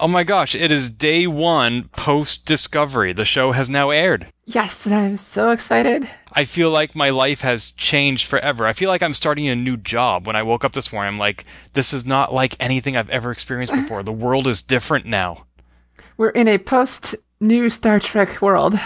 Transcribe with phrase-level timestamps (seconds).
[0.00, 3.12] Oh my gosh, it is day one post Discovery.
[3.12, 4.28] The show has now aired.
[4.44, 6.08] Yes, I'm so excited.
[6.32, 8.64] I feel like my life has changed forever.
[8.64, 10.24] I feel like I'm starting a new job.
[10.24, 13.32] When I woke up this morning, I'm like, this is not like anything I've ever
[13.32, 14.04] experienced before.
[14.04, 15.46] the world is different now.
[16.16, 18.78] We're in a post new Star Trek world.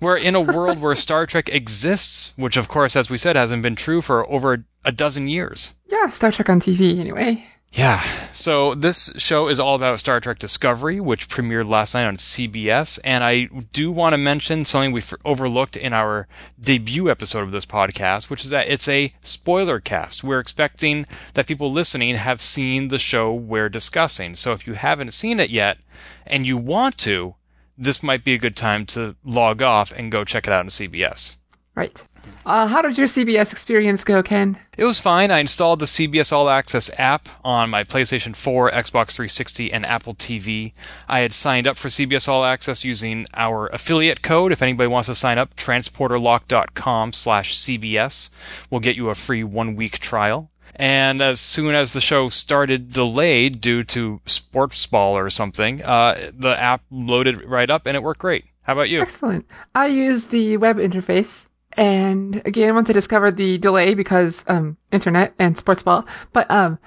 [0.00, 3.62] We're in a world where Star Trek exists, which, of course, as we said, hasn't
[3.62, 5.72] been true for over a dozen years.
[5.90, 7.46] Yeah, Star Trek on TV, anyway.
[7.72, 8.02] Yeah.
[8.32, 12.98] So this show is all about Star Trek Discovery, which premiered last night on CBS.
[13.04, 16.26] And I do want to mention something we overlooked in our
[16.58, 20.24] debut episode of this podcast, which is that it's a spoiler cast.
[20.24, 24.34] We're expecting that people listening have seen the show we're discussing.
[24.34, 25.78] So if you haven't seen it yet
[26.26, 27.34] and you want to,
[27.76, 30.68] this might be a good time to log off and go check it out on
[30.68, 31.36] CBS.
[31.74, 32.04] Right.
[32.44, 34.58] Uh, how did your CBS experience go, Ken?
[34.76, 35.30] It was fine.
[35.30, 40.14] I installed the CBS All Access app on my PlayStation 4, Xbox 360, and Apple
[40.14, 40.72] TV.
[41.08, 44.52] I had signed up for CBS All Access using our affiliate code.
[44.52, 48.30] If anybody wants to sign up, transporterlock.com slash CBS
[48.70, 50.50] will get you a free one-week trial.
[50.76, 56.30] And as soon as the show started delayed due to sports ball or something, uh,
[56.32, 58.44] the app loaded right up and it worked great.
[58.62, 59.00] How about you?
[59.00, 59.46] Excellent.
[59.74, 61.47] I used the web interface
[61.78, 66.80] and again, once I discovered the delay because um, internet and sports ball, but um,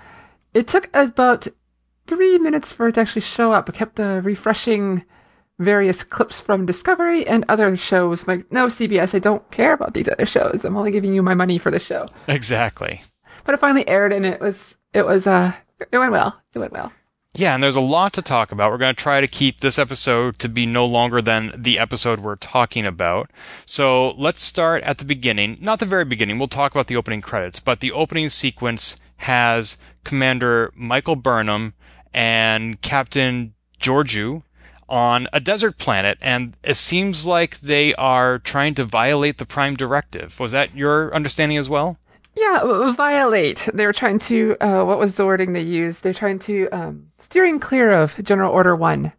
[0.54, 1.48] it took about
[2.08, 3.70] three minutes for it to actually show up.
[3.70, 5.06] I kept uh, refreshing
[5.60, 8.28] various clips from Discovery and other shows.
[8.28, 10.66] Like, no, CBS, I don't care about these other shows.
[10.66, 12.08] I'm only giving you my money for the show.
[12.28, 13.02] Exactly.
[13.46, 15.54] But it finally aired, and it was it was uh
[15.90, 16.42] it went well.
[16.54, 16.92] It went well.
[17.34, 18.72] Yeah, and there's a lot to talk about.
[18.72, 22.20] We're going to try to keep this episode to be no longer than the episode
[22.20, 23.32] we're talking about.
[23.66, 25.58] So let's start at the beginning.
[25.62, 26.38] Not the very beginning.
[26.40, 31.74] We'll talk about the opening credits, but the opening sequence has Commander Michael Burnham
[32.14, 34.44] and Captain Georgiou
[34.90, 39.78] on a desert planet, and it seems like they are trying to violate the Prime
[39.78, 40.38] Directive.
[40.38, 41.98] Was that your understanding as well?
[42.36, 43.68] Yeah, violate.
[43.74, 46.04] They were trying to, uh, what was the wording they used?
[46.04, 49.12] They're trying to, um, steering clear of General Order 1,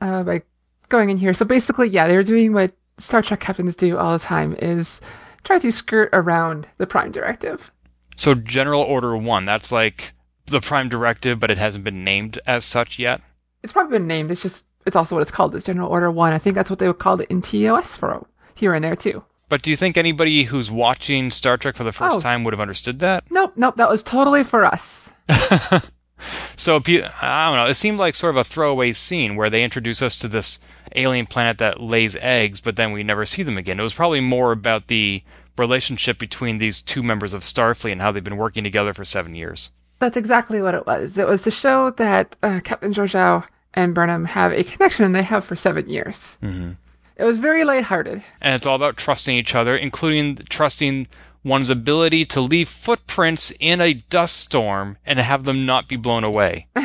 [0.00, 0.42] uh, by
[0.88, 1.32] going in here.
[1.32, 5.00] So basically, yeah, they're doing what Star Trek captains do all the time is
[5.44, 7.70] try to skirt around the Prime Directive.
[8.16, 10.12] So General Order 1, that's like
[10.46, 13.20] the Prime Directive, but it hasn't been named as such yet?
[13.62, 14.30] It's probably been named.
[14.30, 15.54] It's just, it's also what it's called.
[15.54, 16.32] It's General Order 1.
[16.32, 19.24] I think that's what they would call it in TOS for here and there too.
[19.50, 22.20] But do you think anybody who's watching Star Trek for the first Oh.
[22.20, 23.24] time would have understood that?
[23.30, 25.12] Nope, nope, that was totally for us.
[26.56, 27.64] So I don't know.
[27.66, 30.58] It seemed like sort of a throwaway scene where they introduce us to this
[30.94, 33.80] alien planet that lays eggs, but then we never see them again.
[33.80, 35.22] It was probably more about the
[35.56, 39.34] relationship between these two members of Starfleet and how they've been working together for seven
[39.34, 39.70] years.
[39.98, 41.16] That's exactly what it was.
[41.16, 45.22] It was to show that uh, Captain Georgiou and Burnham have a connection and they
[45.22, 46.38] have for seven years.
[46.42, 46.72] Mm-hmm.
[47.20, 48.22] It was very lighthearted.
[48.40, 51.06] And it's all about trusting each other, including trusting
[51.44, 56.24] one's ability to leave footprints in a dust storm and have them not be blown
[56.24, 56.66] away.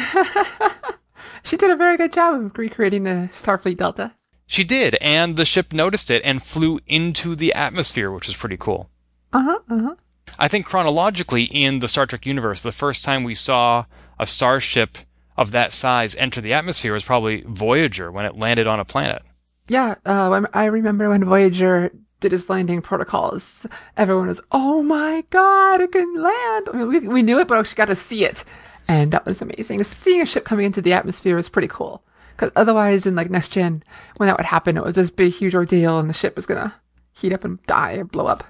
[1.45, 4.13] She did a very good job of recreating the Starfleet Delta.
[4.47, 8.57] She did, and the ship noticed it and flew into the atmosphere, which was pretty
[8.57, 8.89] cool.
[9.31, 9.59] Uh huh.
[9.69, 9.95] Uh huh.
[10.39, 13.85] I think chronologically in the Star Trek universe, the first time we saw
[14.19, 14.97] a starship
[15.37, 19.21] of that size enter the atmosphere was probably Voyager when it landed on a planet.
[19.67, 19.95] Yeah.
[20.05, 23.65] Uh, I remember when Voyager did its landing protocols.
[23.97, 27.55] Everyone was, "Oh my god, it can land!" I mean, we we knew it, but
[27.55, 28.43] we actually got to see it,
[28.87, 29.83] and that was amazing.
[29.83, 32.03] Seeing a ship coming into the atmosphere was pretty cool.
[32.35, 33.81] Because otherwise, in like next gen,
[34.17, 36.75] when that would happen, it was this big, huge ordeal, and the ship was gonna
[37.13, 38.43] heat up and die or blow up.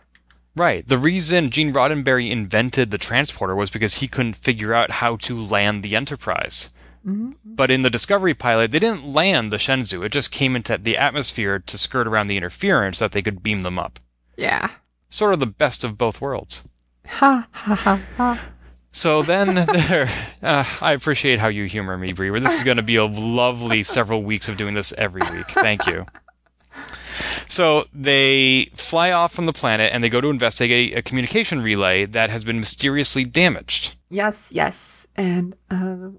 [0.55, 0.87] Right.
[0.87, 5.41] The reason Gene Roddenberry invented the transporter was because he couldn't figure out how to
[5.41, 6.73] land the Enterprise.
[7.05, 10.03] But in the Discovery pilot, they didn't land the Shenzhou.
[10.03, 13.61] It just came into the atmosphere to skirt around the interference that they could beam
[13.61, 13.99] them up.
[14.37, 14.71] Yeah.
[15.09, 16.67] Sort of the best of both worlds.
[17.05, 18.41] Ha ha ha ha.
[18.91, 20.09] So then there,
[20.41, 22.37] uh, I appreciate how you humor me, Bree.
[22.39, 25.49] This is going to be a lovely several weeks of doing this every week.
[25.51, 26.05] Thank you.
[27.47, 32.05] So they fly off from the planet and they go to investigate a communication relay
[32.05, 33.95] that has been mysteriously damaged.
[34.09, 35.07] Yes, yes.
[35.15, 36.09] And uh,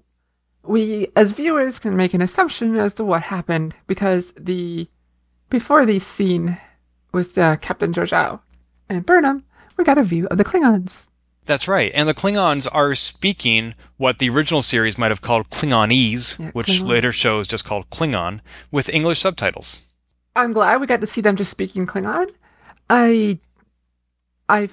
[0.67, 4.87] we as viewers can make an assumption as to what happened because the
[5.49, 6.57] before the scene
[7.13, 8.39] with uh, Captain Georgiou
[8.89, 9.43] and Burnham,
[9.77, 11.07] we got a view of the Klingons.
[11.45, 11.91] That's right.
[11.95, 16.67] And the Klingons are speaking what the original series might have called Klingonese, Yeah, which
[16.67, 16.89] Klingon.
[16.89, 19.95] later shows just called Klingon, with English subtitles.
[20.35, 22.29] I'm glad we got to see them just speaking Klingon.
[22.89, 23.39] I,
[24.49, 24.69] I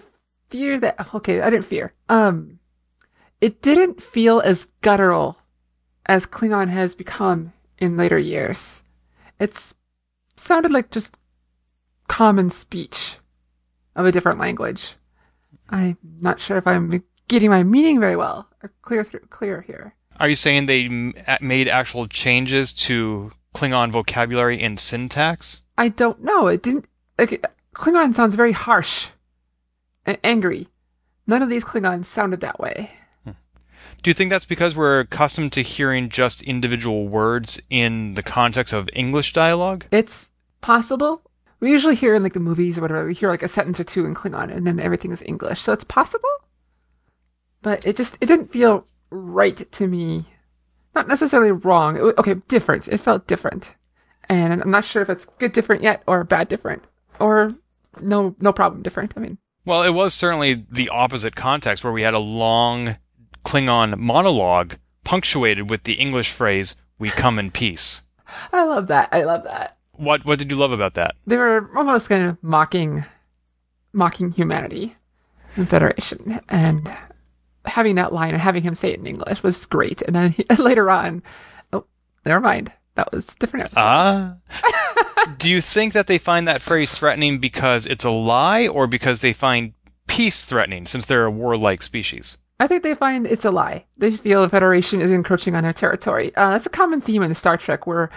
[0.51, 1.15] fear that.
[1.15, 1.93] Okay, I didn't fear.
[2.09, 2.59] Um,
[3.41, 5.37] it didn't feel as guttural
[6.07, 8.85] as Klingon has become in later years.
[9.41, 9.75] It's
[10.37, 11.17] sounded like just
[12.09, 13.19] common speech
[13.97, 14.95] of a different language.
[15.69, 19.95] I'm not sure if I'm getting my meaning very well or clear through clear here.
[20.21, 25.63] Are you saying they m- made actual changes to Klingon vocabulary and syntax?
[25.77, 26.47] I don't know.
[26.47, 26.87] It didn't.
[27.19, 29.09] Like, Klingon sounds very harsh
[30.07, 30.69] and angry.
[31.27, 32.93] None of these Klingons sounded that way.
[34.03, 38.73] Do you think that's because we're accustomed to hearing just individual words in the context
[38.73, 39.87] of English dialogue?
[39.91, 41.23] It's possible.
[41.61, 43.85] We usually hear in like the movies or whatever, we hear like a sentence or
[43.85, 45.63] two in Klingon and then everything is English.
[45.63, 46.29] So it's possible.
[47.63, 50.27] But it just, it didn't feel right to me.
[50.95, 51.97] Not necessarily wrong.
[51.97, 52.89] It, okay, different.
[52.89, 53.75] It felt different.
[54.29, 56.85] And I'm not sure if it's good different yet or bad different
[57.19, 57.55] or
[58.01, 59.15] no, no problem different.
[59.17, 62.97] I mean, Well, it was certainly the opposite context where we had a long
[63.45, 68.09] Klingon monologue punctuated with the English phrase, we come in peace.
[68.53, 69.09] I love that.
[69.13, 69.77] I love that.
[69.93, 71.15] What what did you love about that?
[71.27, 73.05] they were almost kind of mocking
[73.93, 74.97] mocking humanity
[75.55, 76.93] and federation and
[77.65, 80.45] having that line and having him say it in english was great and then he,
[80.59, 81.23] later on
[81.73, 81.85] oh
[82.27, 83.71] never mind that was different.
[83.77, 84.37] Ah.
[85.39, 89.21] Do you think that they find that phrase threatening because it's a lie or because
[89.21, 89.73] they find
[90.07, 92.39] peace threatening since they're a warlike species?
[92.61, 95.73] I think they find it's a lie they feel the federation is encroaching on their
[95.73, 98.11] territory uh, that's a common theme in star trek where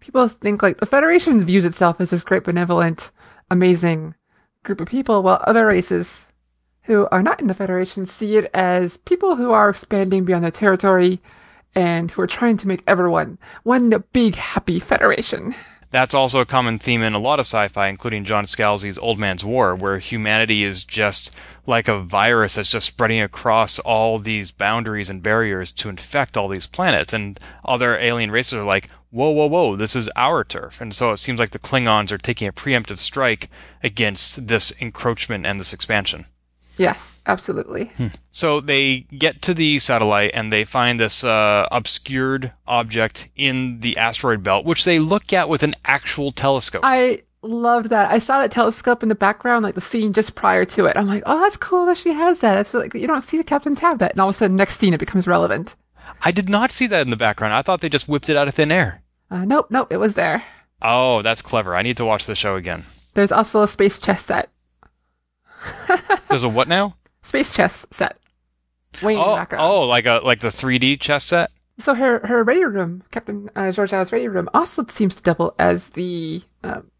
[0.00, 3.10] people think like the federation views itself as this great benevolent
[3.50, 4.14] amazing
[4.64, 6.32] group of people while other races
[6.82, 10.50] who are not in the Federation see it as people who are expanding beyond their
[10.50, 11.20] territory
[11.74, 15.54] and who are trying to make everyone one big happy Federation.
[15.92, 19.44] That's also a common theme in a lot of sci-fi, including John Scalzi's Old Man's
[19.44, 21.36] War, where humanity is just
[21.66, 26.48] like a virus that's just spreading across all these boundaries and barriers to infect all
[26.48, 27.12] these planets.
[27.12, 30.80] And other alien races are like, whoa, whoa, whoa, this is our turf.
[30.80, 33.50] And so it seems like the Klingons are taking a preemptive strike
[33.82, 36.24] against this encroachment and this expansion.
[36.76, 37.90] Yes, absolutely.
[38.30, 43.96] So they get to the satellite and they find this uh, obscured object in the
[43.96, 46.82] asteroid belt, which they look at with an actual telescope.
[46.84, 48.10] I loved that.
[48.10, 50.96] I saw that telescope in the background, like the scene just prior to it.
[50.96, 52.58] I'm like, oh, that's cool that she has that.
[52.58, 54.78] It's like you don't see the captains have that, and all of a sudden, next
[54.78, 55.74] scene, it becomes relevant.
[56.22, 57.54] I did not see that in the background.
[57.54, 59.02] I thought they just whipped it out of thin air.
[59.30, 60.44] Uh, nope, nope, it was there.
[60.80, 61.74] Oh, that's clever.
[61.74, 62.84] I need to watch the show again.
[63.14, 64.48] There's also a space chess set.
[66.28, 66.96] There's a what now?
[67.22, 68.16] Space chess set.
[69.02, 69.64] Way in the Oh, background.
[69.64, 71.50] oh, like a like the 3D chess set.
[71.78, 75.90] So her her radio room, Captain uh, Georgiou's radio room, also seems to double as
[75.90, 76.90] the um,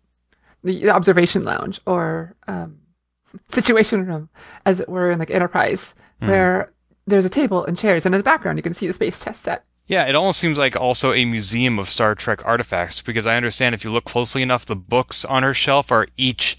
[0.64, 2.79] the observation lounge or um,
[3.49, 4.29] situation room,
[4.64, 6.73] as it were, in like Enterprise, where
[7.06, 9.38] there's a table and chairs, and in the background you can see the space chess
[9.38, 9.64] set.
[9.87, 13.75] Yeah, it almost seems like also a museum of Star Trek artifacts because I understand
[13.75, 16.57] if you look closely enough, the books on her shelf are each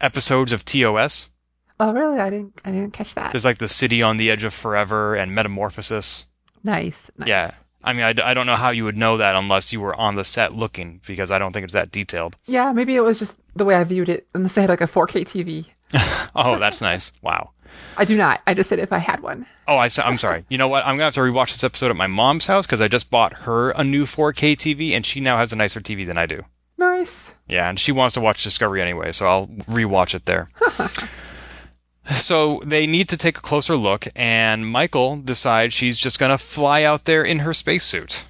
[0.00, 1.30] episodes of TOS.
[1.84, 2.18] Oh, really?
[2.18, 3.32] I didn't I didn't catch that.
[3.32, 6.26] There's like the City on the Edge of Forever and Metamorphosis.
[6.62, 7.28] nice, nice.
[7.28, 7.50] Yeah.
[7.82, 10.24] I mean, I don't know how you would know that unless you were on the
[10.24, 12.36] set looking because I don't think it's that detailed.
[12.46, 14.86] Yeah, maybe it was just the way I viewed it, unless I had like a
[14.86, 15.66] 4K TV.
[16.36, 17.12] Oh, that's nice.
[17.22, 17.50] Wow.
[17.96, 18.40] I do not.
[18.46, 19.46] I just said if I had one.
[19.68, 20.44] Oh, I, am sorry.
[20.48, 20.82] You know what?
[20.82, 23.08] I'm going to have to rewatch this episode at my mom's house because I just
[23.08, 26.26] bought her a new 4K TV and she now has a nicer TV than I
[26.26, 26.42] do.
[26.76, 27.34] Nice.
[27.46, 30.48] Yeah, and she wants to watch Discovery anyway, so I'll rewatch it there.
[32.10, 36.38] so they need to take a closer look, and Michael decides she's just going to
[36.38, 38.24] fly out there in her spacesuit.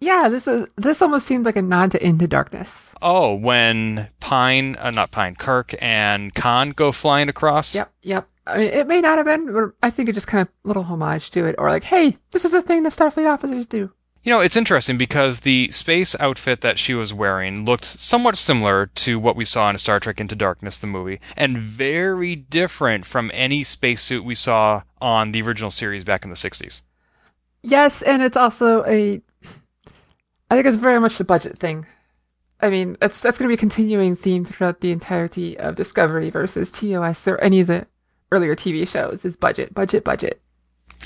[0.00, 2.94] Yeah, this is this almost seems like a nod to Into Darkness.
[3.02, 7.74] Oh, when Pine, uh, not Pine, Kirk and Khan go flying across?
[7.74, 8.28] Yep, yep.
[8.46, 10.84] I mean, it may not have been, but I think it just kind of little
[10.84, 13.92] homage to it, or like, hey, this is a thing that Starfleet officers do.
[14.22, 18.86] You know, it's interesting because the space outfit that she was wearing looked somewhat similar
[18.96, 23.30] to what we saw in Star Trek Into Darkness, the movie, and very different from
[23.32, 26.82] any spacesuit we saw on the original series back in the 60s.
[27.62, 29.22] Yes, and it's also a.
[30.50, 31.86] I think it's very much the budget thing.
[32.60, 36.28] I mean, that's that's going to be a continuing theme throughout the entirety of Discovery
[36.28, 37.86] versus TOS or any of the
[38.32, 39.24] earlier TV shows.
[39.24, 40.42] Is budget, budget, budget.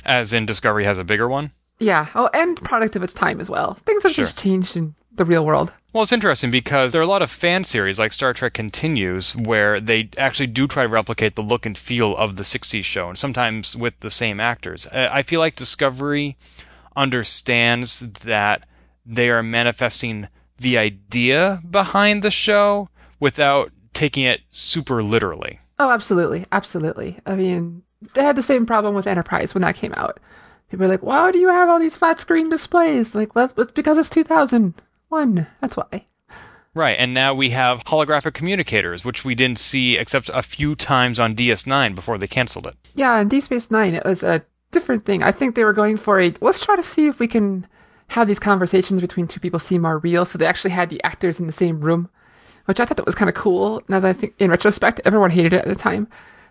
[0.05, 1.53] As in Discovery has a bigger one?
[1.79, 2.07] Yeah.
[2.15, 3.75] Oh, and product of its time as well.
[3.87, 4.25] Things have Sure.
[4.25, 5.73] just changed in the real world.
[5.93, 9.37] Well, it's interesting because there are a lot of fan series like Star Trek Continues
[9.37, 13.09] where they actually do try to replicate the look and feel of the 60s show,
[13.09, 14.89] and sometimes with the same actors.
[14.93, 16.37] I I feel like Discovery
[16.97, 18.65] understands that
[19.07, 20.29] they are manifesting
[20.59, 22.89] the idea behind the show
[23.21, 25.59] without taking it super literally.
[25.79, 27.19] Oh, absolutely, absolutely.
[27.27, 27.83] I mean,
[28.15, 30.19] they had the same problem with Enterprise when that came out.
[30.71, 33.73] People were like, "Why do you have all these flat screen displays?" Like, well, it's
[33.73, 35.47] because it's 2001.
[35.61, 36.07] That's why.
[36.75, 41.21] Right, and now we have holographic communicators, which we didn't see except a few times
[41.21, 42.75] on DS9 before they canceled it.
[42.95, 45.23] Yeah, in Deep Space Nine, it was a different thing.
[45.23, 47.67] I think they were going for a let's try to see if we can
[48.09, 50.25] have these conversations between two people seem more real.
[50.25, 52.11] So they actually had the actors in the same room,
[52.65, 53.83] which I thought that was kind of cool.
[53.89, 56.09] Now that I think, in retrospect, everyone hated it at the time.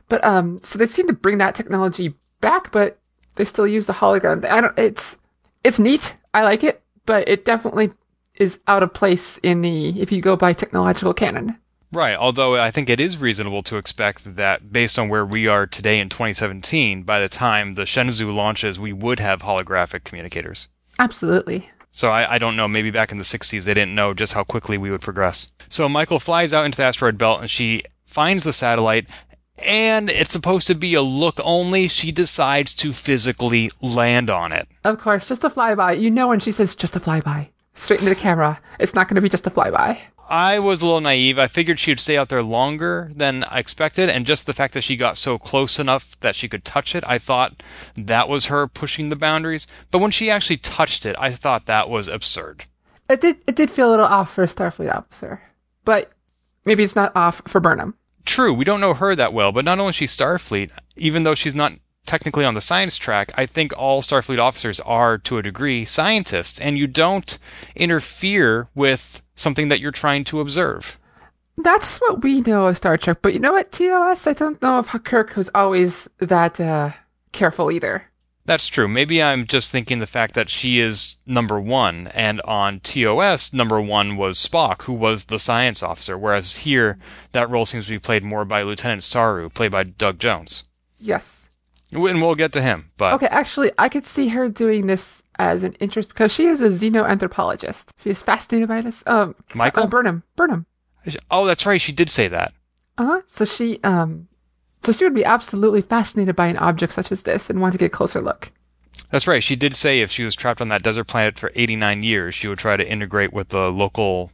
[0.08, 2.98] But um, so they seem to bring that technology back, but
[3.36, 4.42] they still use the hologram.
[4.42, 4.52] thing.
[4.52, 4.78] I don't.
[4.78, 5.18] It's
[5.64, 6.16] it's neat.
[6.34, 7.92] I like it, but it definitely
[8.38, 11.58] is out of place in the if you go by technological canon.
[11.92, 15.68] Right, although I think it is reasonable to expect that based on where we are
[15.68, 20.68] today in 2017, by the time the Shenzhou launches, we would have holographic communicators.
[20.98, 21.70] Absolutely.
[21.92, 24.44] So I, I don't know, maybe back in the 60s they didn't know just how
[24.44, 25.50] quickly we would progress.
[25.70, 29.08] So Michael flies out into the asteroid belt and she finds the satellite,
[29.58, 31.88] and it's supposed to be a look only.
[31.88, 34.68] She decides to physically land on it.
[34.84, 36.00] Of course, just a flyby.
[36.00, 39.16] You know when she says just a flyby, straight into the camera, it's not going
[39.16, 40.00] to be just a flyby.
[40.30, 41.38] I was a little naive.
[41.38, 44.74] I figured she would stay out there longer than I expected, and just the fact
[44.74, 47.62] that she got so close enough that she could touch it, I thought
[47.96, 49.68] that was her pushing the boundaries.
[49.92, 52.66] But when she actually touched it, I thought that was absurd.
[53.10, 53.38] It did.
[53.46, 55.42] It did feel a little off for a Starfleet officer,
[55.84, 56.12] but
[56.66, 57.96] maybe it's not off for Burnham.
[58.26, 61.36] True, we don't know her that well, but not only is she Starfleet, even though
[61.36, 61.74] she's not
[62.06, 66.60] technically on the science track, I think all Starfleet officers are, to a degree, scientists,
[66.60, 67.38] and you don't
[67.76, 71.00] interfere with something that you're trying to observe.
[71.58, 73.20] That's what we know of Star Trek.
[73.22, 74.26] But you know what, TOS?
[74.26, 76.92] I don't know if Kirk was always that uh,
[77.32, 78.06] careful either.
[78.46, 78.90] That's true.
[78.90, 83.80] Maybe I'm just thinking the fact that she is number one, and on TOS, number
[83.80, 86.98] one was Spock, who was the science officer, whereas here,
[87.32, 90.66] that role seems to be played more by Lieutenant Saru, played by Doug Jones.
[90.98, 91.50] Yes.
[91.94, 93.28] And we'll get to him, but Okay.
[93.28, 97.92] Actually, I could see her doing this as an interest because she is a xenoanthropologist.
[98.04, 99.04] She is fascinated by this.
[99.06, 99.84] Um, Michael?
[99.84, 100.24] uh, Burnham.
[100.36, 100.66] Burnham.
[101.32, 102.52] oh, that's right, she did say that.
[102.98, 103.22] Uh huh.
[103.26, 104.28] So she um,
[104.84, 107.78] so she would be absolutely fascinated by an object such as this and want to
[107.78, 108.52] get a closer look.
[109.10, 109.44] That's right.
[109.44, 112.48] She did say if she was trapped on that desert planet for 89 years, she
[112.48, 114.32] would try to integrate with the local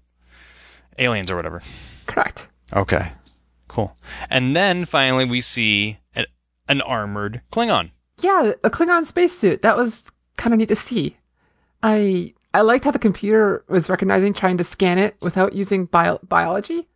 [0.98, 1.62] aliens or whatever.
[2.08, 2.48] Correct.
[2.74, 3.12] Okay.
[3.68, 3.96] Cool.
[4.30, 6.26] And then finally we see an,
[6.68, 7.92] an armored Klingon.
[8.22, 9.62] Yeah, a Klingon spacesuit.
[9.62, 11.18] That was kind of neat to see.
[11.84, 16.20] I I liked how the computer was recognizing trying to scan it without using bio-
[16.28, 16.88] biology,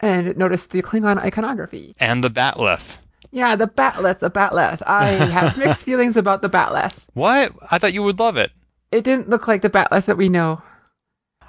[0.00, 1.94] and noticed the Klingon iconography.
[2.00, 2.98] And the Batleth.
[3.30, 4.82] Yeah, the Batleth, the Batleth.
[4.86, 7.04] I have mixed feelings about the Batleth.
[7.14, 7.52] What?
[7.70, 8.52] I thought you would love it.
[8.92, 10.62] It didn't look like the Batleth that we know.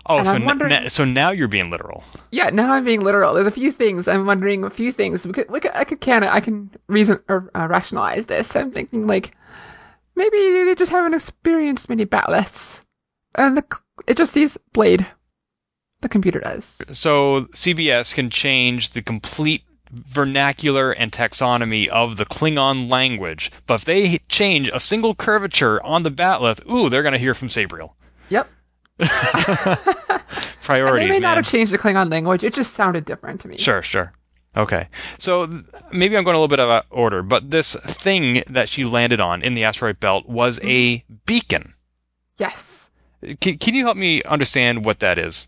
[0.08, 2.04] Oh, And so, wondering- n- so now you're being literal.
[2.32, 3.34] Yeah, now I'm being literal.
[3.34, 4.64] There's a few things I'm wondering.
[4.64, 7.68] A few things we could, we could I could can I can reason or uh,
[7.68, 8.56] rationalize this.
[8.56, 9.36] I'm thinking like
[10.16, 12.82] maybe they just haven't experienced many Batleths,
[13.34, 13.66] and the
[14.06, 15.08] it just sees Blade.
[16.06, 16.84] The computer does.
[16.92, 23.86] So CBS can change the complete vernacular and taxonomy of the Klingon language, but if
[23.86, 27.94] they change a single curvature on the Batleth, ooh, they're going to hear from Sabriel.
[28.30, 28.48] Yep.
[29.00, 31.44] And Priorities, they may not man.
[31.44, 32.44] have changed the Klingon language.
[32.44, 33.58] It just sounded different to me.
[33.58, 34.14] Sure, sure.
[34.56, 34.88] Okay.
[35.18, 38.70] So th- maybe I'm going a little bit out of order, but this thing that
[38.70, 41.16] she landed on in the asteroid belt was a mm-hmm.
[41.26, 41.74] beacon.
[42.38, 42.92] Yes.
[43.42, 45.48] Can, can you help me understand what that is?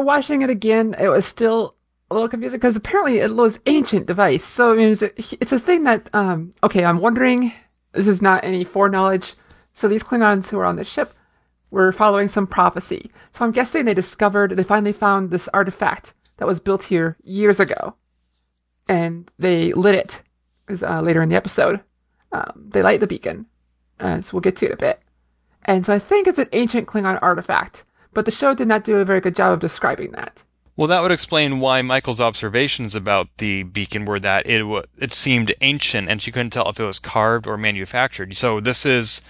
[0.00, 1.76] Watching it again, it was still
[2.10, 4.44] a little confusing because apparently it was ancient device.
[4.44, 6.52] So I mean, it's a, it's a thing that um.
[6.62, 7.52] Okay, I'm wondering.
[7.92, 9.34] This is not any foreknowledge.
[9.72, 11.12] So these Klingons who were on the ship
[11.70, 13.10] were following some prophecy.
[13.32, 17.60] So I'm guessing they discovered, they finally found this artifact that was built here years
[17.60, 17.94] ago,
[18.88, 20.22] and they lit it.
[20.68, 21.80] Is uh, later in the episode,
[22.32, 23.46] um, they light the beacon,
[23.98, 25.00] uh, so we'll get to it a bit.
[25.64, 28.96] And so I think it's an ancient Klingon artifact, but the show did not do
[28.96, 30.42] a very good job of describing that.
[30.76, 35.12] Well, that would explain why Michael's observations about the beacon were that it wa it
[35.12, 38.34] seemed ancient and she couldn't tell if it was carved or manufactured.
[38.36, 39.20] So this is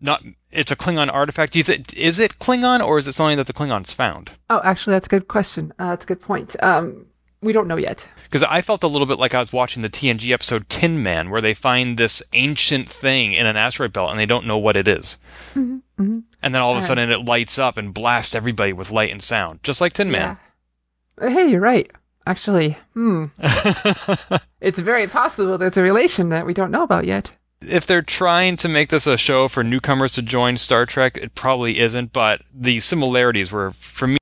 [0.00, 1.54] not it's a Klingon artifact.
[1.54, 4.32] Is it, is it Klingon or is it something that the Klingons found?
[4.48, 5.72] Oh, actually, that's a good question.
[5.78, 6.56] Uh, that's a good point.
[6.62, 7.06] Um,
[7.42, 8.08] we don't know yet.
[8.24, 11.30] Because I felt a little bit like I was watching the TNG episode Tin Man,
[11.30, 14.76] where they find this ancient thing in an asteroid belt and they don't know what
[14.76, 15.18] it is.
[16.42, 19.22] And then all of a sudden it lights up and blasts everybody with light and
[19.22, 20.38] sound, just like Tin Man.
[21.20, 21.26] Yeah.
[21.26, 21.90] Uh, Hey, you're right.
[22.26, 23.24] Actually, hmm.
[24.60, 27.30] it's very possible there's a relation that we don't know about yet.
[27.62, 31.34] if they're trying to make this a show for newcomers to join Star Trek, it
[31.34, 34.16] probably isn't, but the similarities were, for me,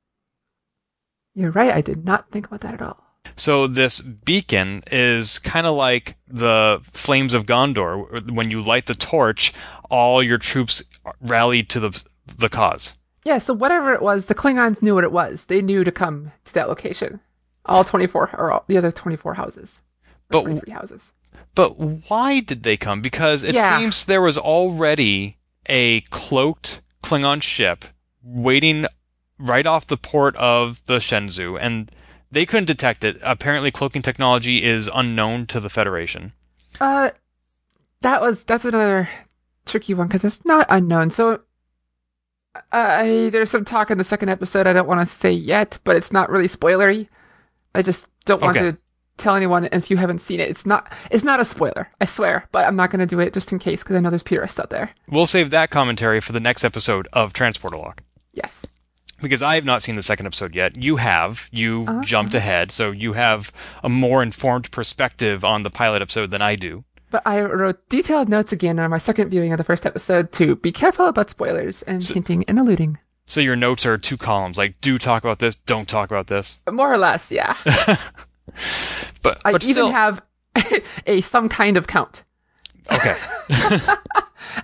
[1.35, 1.73] You're right.
[1.73, 3.05] I did not think about that at all.
[3.37, 8.31] So this beacon is kind of like the flames of Gondor.
[8.33, 9.53] When you light the torch,
[9.89, 10.83] all your troops
[11.21, 12.05] rally to the
[12.37, 12.95] the cause.
[13.25, 15.47] Yeah, so whatever it was, the Klingons knew what it was.
[15.47, 17.21] They knew to come to that location.
[17.67, 19.83] All 24, or all, the other 24 houses.
[20.31, 21.13] But 23 houses.
[21.55, 23.01] but why did they come?
[23.03, 23.79] Because it Yeah.
[23.79, 25.37] seems there was already
[25.69, 27.85] a cloaked Klingon ship
[28.23, 28.87] waiting
[29.39, 31.91] right off the port of the Shenzhou, and
[32.31, 33.19] they couldn't detect it.
[33.23, 36.33] Apparently, cloaking technology is unknown to the Federation.
[36.81, 37.11] Uh,
[38.03, 39.09] that was, that's another
[39.67, 41.11] tricky one because it's not unknown.
[41.11, 41.41] So,
[42.73, 45.97] I, there's some talk in the second episode I don't want to say yet, but
[45.97, 47.09] it's not really spoilery.
[47.75, 48.73] I just don't want Okay.
[48.73, 48.79] to
[49.17, 50.49] tell anyone if you haven't seen it.
[50.49, 53.35] It's not, it's not a spoiler, I swear, but I'm not going to do it
[53.35, 54.91] just in case because I know there's purists out there.
[55.09, 58.03] We'll save that commentary for the next episode of Transporter Lock.
[58.33, 58.65] Yes.
[59.21, 60.77] because I have not seen the second episode yet.
[60.77, 61.49] You have.
[61.51, 62.03] You Uh-huh.
[62.03, 63.51] jumped ahead, so you have
[63.83, 66.85] a more informed perspective on the pilot episode than I do.
[67.11, 70.57] But I wrote detailed notes again on my second viewing of the first episode to
[70.57, 72.99] be careful about spoilers and hinting and alluding.
[73.25, 76.61] So your notes are two columns, like do talk about this, don't talk about this.
[76.71, 77.57] More or less, yeah.
[79.23, 80.23] But I but even still, have
[81.07, 82.25] a some kind of count.
[82.91, 83.17] okay.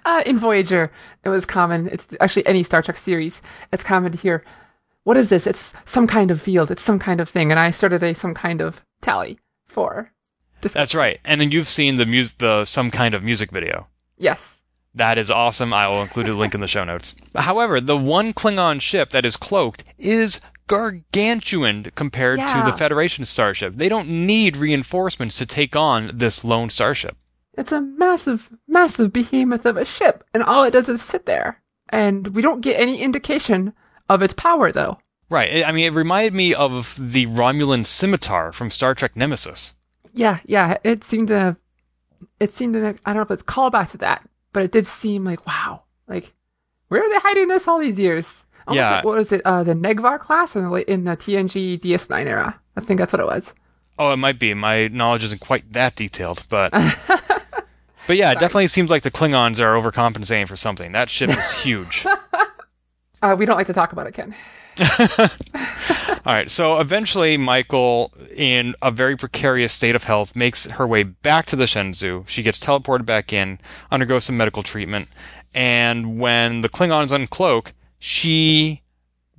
[0.07, 0.91] Uh, in Voyager,
[1.25, 1.89] it was common.
[1.89, 3.43] It's actually any Star Trek series.
[3.73, 4.45] It's common to hear,
[5.03, 5.47] "What is this?
[5.47, 6.71] It's some kind of field.
[6.71, 10.11] It's some kind of thing." And I started a some kind of tally for.
[10.73, 11.21] That's right.
[11.25, 13.87] And then you've seen the mus- the some kind of music video.
[14.17, 14.63] yes.
[14.97, 15.75] That is awesome.
[15.75, 17.17] I will include a link in the show notes.
[17.35, 23.75] However, the one Klingon ship that is cloaked is gargantuan compared to the Federation starship.
[23.77, 27.17] They don't need reinforcements to take on this lone starship.
[27.55, 31.61] It's a massive, massive behemoth of a ship, and all it does is sit there.
[31.89, 33.73] And we don't get any indication
[34.09, 34.99] of its power, though.
[35.29, 35.65] Right.
[35.67, 39.75] I mean, it reminded me of the Romulan scimitar from Star Trek Nemesis.
[40.15, 40.79] Yeah, yeah.
[40.85, 41.57] It seemed to,
[42.41, 42.95] it seemed to.
[43.05, 46.33] I don't know if it's callback to that, but it did seem like wow, like
[46.89, 48.45] where are they hiding this all these years?
[48.67, 48.91] Almost Yeah.
[48.97, 49.43] like, what was it?
[49.45, 52.59] Uh, the Negh'Var class in the in the TNG DS9 era.
[52.77, 53.53] I think that's what it was.
[53.99, 54.55] Oh, it might be.
[54.55, 56.71] My knowledge isn't quite that detailed, but
[58.07, 60.93] but yeah, it definitely seems like the Klingons are overcompensating for something.
[60.93, 62.07] That ship is huge.
[63.23, 64.35] Uh, we don't like to talk about it, Ken.
[66.27, 66.49] All right.
[66.49, 71.57] So eventually, Michael, in a very precarious state of health, makes her way back to
[71.57, 72.27] the Shenzhou.
[72.27, 73.59] She gets teleported back in,
[73.91, 75.09] undergoes some medical treatment,
[75.55, 78.83] and when the Klingons uncloak, she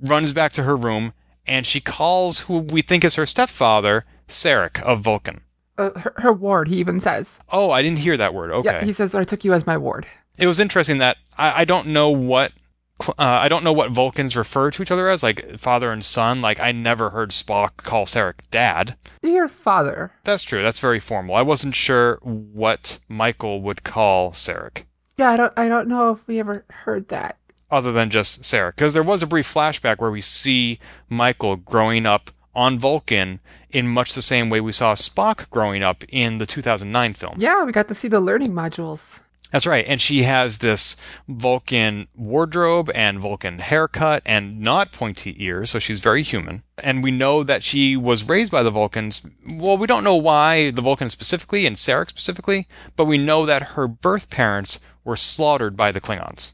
[0.00, 1.12] runs back to her room
[1.46, 5.42] and she calls who we think is her stepfather, Sarek of Vulcan.
[5.78, 7.38] Uh, her, her ward, he even says.
[7.50, 8.50] Oh, I didn't hear that word.
[8.50, 8.66] Okay.
[8.72, 10.06] Yeah, he says, I took you as my ward.
[10.38, 12.52] it was interesting that I, I don't know what
[13.00, 16.40] uh, I don't know what Vulcans refer to each other as, like father and son.
[16.40, 18.96] Like I never heard Spock call Sarek dad.
[19.22, 20.12] Your father.
[20.24, 20.62] That's true.
[20.62, 21.34] That's very formal.
[21.36, 24.84] I wasn't sure what Michael would call Sarek,
[25.16, 27.36] Yeah, I don't, I don't know if we ever heard that.
[27.70, 30.78] other than just Sarek, because there was a brief flashback where we see
[31.08, 36.02] Michael growing up on Vulcan in much the same way we saw Spock growing up
[36.08, 37.34] in the 2009 film.
[37.38, 39.20] Yeah, we got to see the learning modules.
[39.52, 39.86] That's right.
[39.86, 40.96] And she has this
[41.28, 46.62] Vulcan wardrobe and Vulcan haircut and not pointy ears, so she's very human.
[46.82, 49.26] And we know that she was raised by the Vulcans.
[49.48, 53.62] Well, we don't know why the Vulcans specifically and Sarek specifically, but we know that
[53.74, 56.52] her birth parents were slaughtered by the Klingons.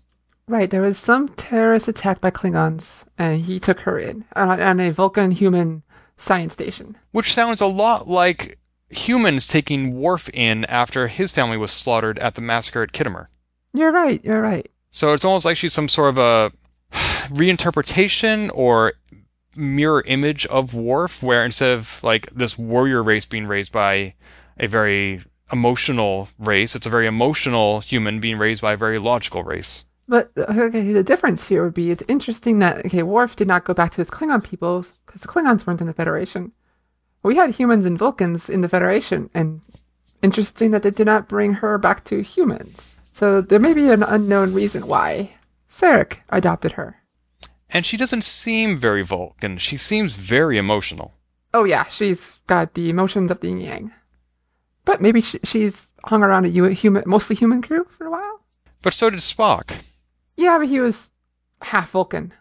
[0.49, 4.81] Right, there was some terrorist attack by Klingons, and he took her in on, on
[4.81, 5.83] a Vulcan human
[6.17, 6.97] science station.
[7.13, 8.59] Which sounds a lot like
[8.93, 13.29] humans taking Worf in after his family was slaughtered at the massacre at Khitomer.
[13.73, 14.71] You're right, you're right.
[14.91, 16.53] So it's almost like she's some sort of a
[17.33, 18.95] reinterpretation or
[19.57, 24.15] mirror image of Worf, where instead of like this warrior race being raised by
[24.59, 29.43] a very emotional race, it's a very emotional human being raised by a very logical
[29.43, 29.85] race.
[30.09, 33.73] But okay, the difference here would be it's interesting that okay, Worf did not go
[33.73, 36.53] back to his Klingon people because the Klingons weren't in the Federation.
[37.23, 39.61] We had humans and Vulcans in the Federation, and
[40.23, 42.99] interesting that they did not bring her back to humans.
[43.03, 45.37] So there may be an unknown reason why
[45.69, 46.97] Sarek adopted her.
[47.71, 49.59] And she doesn't seem very Vulcan.
[49.59, 51.15] She seems very emotional.
[51.55, 53.93] Oh yeah, she's got the emotions of the yin yang.
[54.85, 58.41] But maybe she, she's hung around a human, mostly human crew for a while.
[58.83, 59.77] But so did Spock,
[60.37, 61.11] Yeah, but he was
[61.61, 62.33] half Vulcan.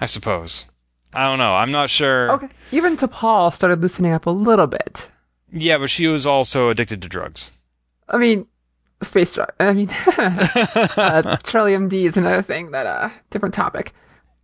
[0.00, 0.70] I suppose.
[1.14, 1.54] I don't know.
[1.54, 2.32] I'm not sure.
[2.32, 2.48] Okay.
[2.72, 5.08] Even T'Pol started loosening up a little bit.
[5.52, 7.62] Yeah, but she was also addicted to drugs.
[8.08, 8.46] I mean,
[9.02, 9.52] space drug.
[9.60, 13.92] I mean, uh, Trellium D is another thing that uh different topic.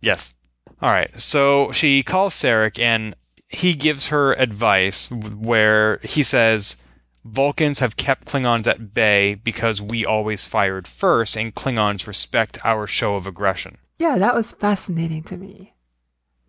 [0.01, 0.35] Yes.
[0.81, 1.17] All right.
[1.19, 3.15] So she calls Sarek and
[3.47, 6.81] he gives her advice where he says
[7.23, 12.87] Vulcans have kept Klingons at bay because we always fired first and Klingons respect our
[12.87, 13.77] show of aggression.
[13.99, 15.70] Yeah, that was fascinating to me.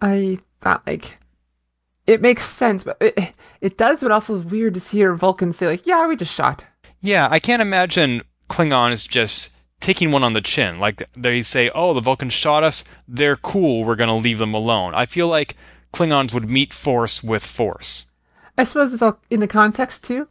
[0.03, 1.19] I thought like
[2.07, 5.53] it makes sense, but it it does, but also it's weird to see her Vulcan
[5.53, 6.65] say like, "Yeah, we just shot."
[7.01, 10.81] Yeah, I can't imagine Klingon is just taking one on the chin.
[10.81, 12.85] Like they say, "Oh, the Vulcans shot us.
[13.07, 13.85] They're cool.
[13.85, 15.57] We're going to leave them alone." I feel like
[15.95, 18.11] Klingons would meet force with force.
[18.59, 20.29] I suppose it's all in the context too.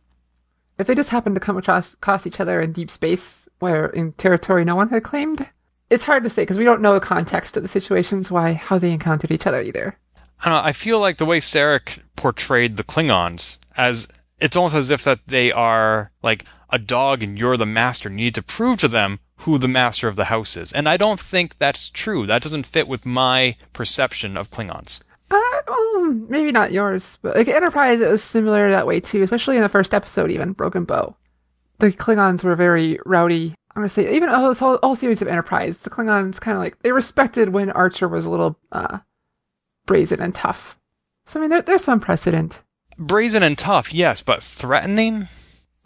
[0.78, 4.14] If they just happened to come across, across each other in deep space, where in
[4.14, 5.48] territory no one had claimed,
[5.92, 8.80] it's hard to say because we don't know the context of the situations why how
[8.80, 9.98] they encountered each other either.
[10.40, 10.68] I don't know.
[10.68, 14.08] I feel like the way Sarek portrayed the Klingons as
[14.40, 18.20] it's almost as if that they are like a dog and you're the master and
[18.20, 20.72] you need to prove to them who the master of the house is.
[20.72, 22.26] And I don't think that's true.
[22.26, 25.02] That doesn't fit with my perception of Klingons.
[25.30, 29.58] Uh, well, maybe not yours, but like Enterprise, it was similar that way too, especially
[29.58, 31.16] in the first episode, even Broken Bow.
[31.80, 33.56] The Klingons were very rowdy.
[33.76, 36.64] I'm gonna say even all this whole, whole series of Enterprise, the Klingons kind of
[36.64, 39.00] like they respected when Archer was a little uh,
[39.86, 40.78] brazen and tough.
[41.26, 42.64] So I mean, there, there's some precedent.
[42.98, 45.28] Brazen and tough, yes, but threatening?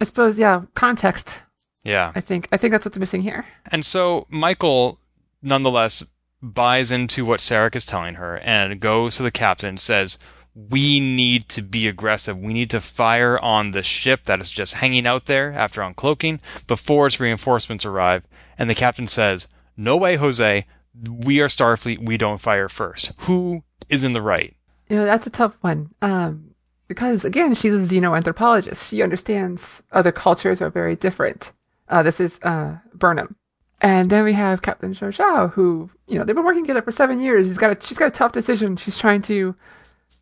[0.01, 1.41] I suppose, yeah, context.
[1.83, 2.11] Yeah.
[2.15, 3.45] I think I think that's what's missing here.
[3.71, 4.99] And so Michael,
[5.43, 6.03] nonetheless,
[6.41, 10.17] buys into what Sarek is telling her and goes to the captain and says,
[10.55, 12.37] We need to be aggressive.
[12.37, 16.39] We need to fire on the ship that is just hanging out there after uncloaking
[16.65, 18.23] before its reinforcements arrive.
[18.57, 20.65] And the captain says, No way, Jose.
[21.09, 22.05] We are Starfleet.
[22.05, 23.11] We don't fire first.
[23.23, 24.55] Who is in the right?
[24.89, 25.89] You know, that's a tough one.
[26.01, 26.55] Um,
[26.87, 28.89] because again, she's a xenoanthropologist.
[28.89, 31.51] She understands other cultures are very different.
[31.89, 33.35] Uh, this is uh, Burnham.
[33.81, 37.19] And then we have Captain Zhao, who, you know, they've been working together for seven
[37.19, 37.43] years.
[37.43, 38.77] He's got a, she's got a tough decision.
[38.77, 39.55] She's trying to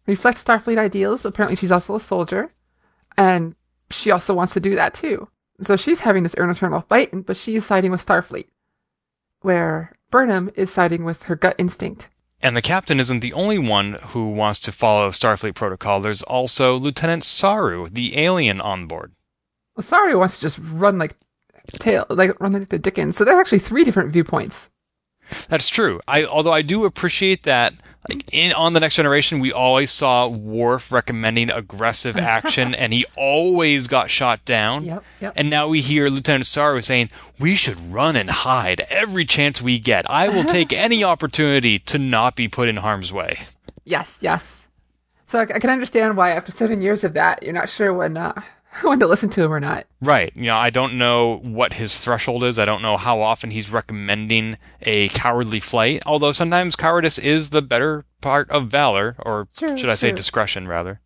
[0.08, 1.26] reflect Starfleet ideals.
[1.26, 2.52] Apparently, she's also a soldier.
[3.18, 3.56] And
[3.90, 5.28] she also wants to do that too.
[5.62, 8.48] So she's having this eternal fight, but she's siding with Starfleet.
[9.42, 12.10] Where Burnham is siding with her gut instinct.
[12.42, 16.02] And the captain isn't the only one who wants to follow Starfleet protocol.
[16.02, 19.14] There's also Lieutenant Saru, the alien on board.
[19.76, 21.16] Well, Saru wants to just run like
[21.72, 23.16] tail, like run like the Dickens.
[23.16, 24.70] So there's actually three different viewpoints.
[25.48, 26.02] That's true.
[26.08, 27.74] I although I do appreciate that
[28.10, 33.06] like in on the next generation we always saw Worf recommending aggressive action and he
[33.16, 34.86] always got shot down.
[34.86, 35.34] Yep, yep.
[35.36, 39.80] And now we hear Lieutenant Saru saying, "We should run and hide every chance we
[39.80, 40.10] get.
[40.10, 43.40] I will take any opportunity to not be put in harm's way."
[43.86, 44.68] Yes, yes.
[45.26, 48.18] So I, I can understand why after seven years of that, you're not sure when
[48.18, 48.42] uh,
[48.82, 49.86] when to listen to him or not.
[50.02, 50.32] Right.
[50.36, 52.58] You know, I don't know what his threshold is.
[52.58, 56.04] I don't know how often he's recommending a cowardly flight.
[56.06, 61.00] Although sometimes cowardice is the better part of valor, or should I say discretion, rather.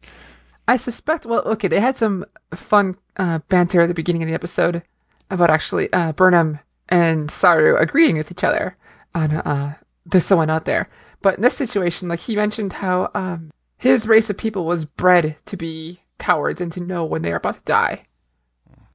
[0.68, 1.26] I suspect.
[1.26, 4.84] Well, okay, they had some fun uh, banter at the beginning of the episode
[5.30, 8.78] about actually uh, Burnham and Saru agreeing with each other
[9.14, 9.76] on uh,
[10.06, 10.90] there's someone out there.
[11.22, 15.36] But in this situation, like he mentioned how um, his race of people was bred
[15.46, 18.04] to be cowards and to know when they are about to die.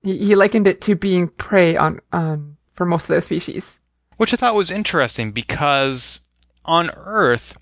[0.03, 3.81] He, he likened it to being prey on on for most of their species.
[4.17, 6.29] Which I thought was interesting because
[6.65, 7.57] on Earth,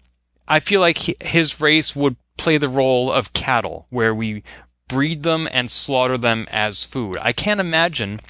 [0.46, 4.42] I feel like his race would play the role of cattle, where we
[4.88, 7.18] breed them and slaughter them as food.
[7.20, 8.20] I can't imagine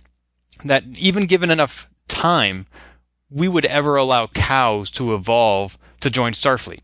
[0.64, 2.66] that even given enough time,
[3.30, 6.80] we would ever allow cows to evolve to join Starfleet.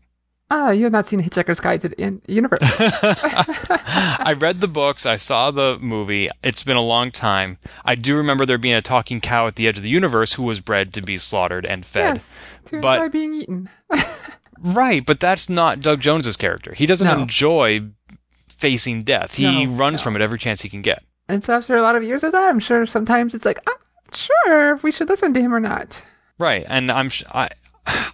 [0.49, 2.59] Ah, you have not seen Hitchhiker's Guide to the Universe.
[2.79, 6.29] I read the books, I saw the movie.
[6.43, 7.57] It's been a long time.
[7.83, 10.43] I do remember there being a talking cow at the edge of the universe who
[10.43, 12.15] was bred to be slaughtered and fed.
[12.15, 13.69] yes, to But- enjoy being eaten.
[14.59, 16.73] Right, but that's not Doug Jones's character.
[16.73, 17.19] He doesn't No.
[17.21, 17.89] enjoy
[18.47, 19.35] facing death.
[19.35, 20.03] He No, runs no.
[20.05, 21.03] from it every chance he can get.
[21.29, 23.75] And so after a lot of years of that, I'm sure sometimes it's like, I'm
[24.11, 26.03] sure if we should listen to him or not.
[26.39, 27.49] Right, and I'm sh- I,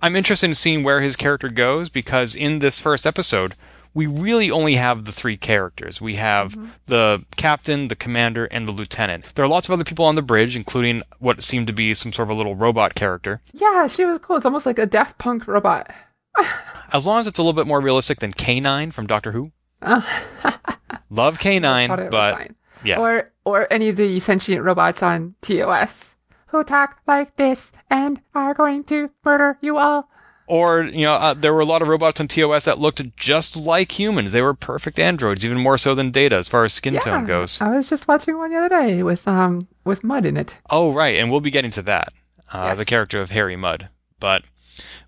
[0.02, 3.56] I'm interested in seeing where his character goes because in this first episode,
[3.94, 6.02] we really only have the three characters.
[6.02, 6.68] We have mm-hmm.
[6.88, 9.36] the captain, the commander, and the lieutenant.
[9.36, 12.12] There are lots of other people on the bridge, including what seemed to be some
[12.12, 13.42] sort of a little robot character.
[13.54, 14.38] Yeah, she was cool.
[14.38, 15.92] It's almost like a Daft Punk robot.
[16.92, 19.52] As long as it's a little bit more realistic than K9 from Doctor Who.
[19.82, 22.52] Love thought K9, but
[22.84, 23.00] yeah.
[23.00, 26.16] Or or any of the sentient robots on TOS
[26.54, 30.10] who talk like this and are going to murder you all.
[30.46, 33.56] Or, you know, uh, there were a lot of robots on TOS that looked just
[33.56, 34.34] like humans.
[34.34, 37.62] They were perfect androids, even more so than Data as far as skin tone goes.
[37.62, 40.60] I was just watching one the other day with um with Mudd in it.
[40.70, 41.16] Oh, right.
[41.16, 42.10] And we'll be getting to that.
[42.52, 42.78] Uh, Yes.
[42.78, 43.90] The character of Harry Mudd.
[44.20, 44.44] But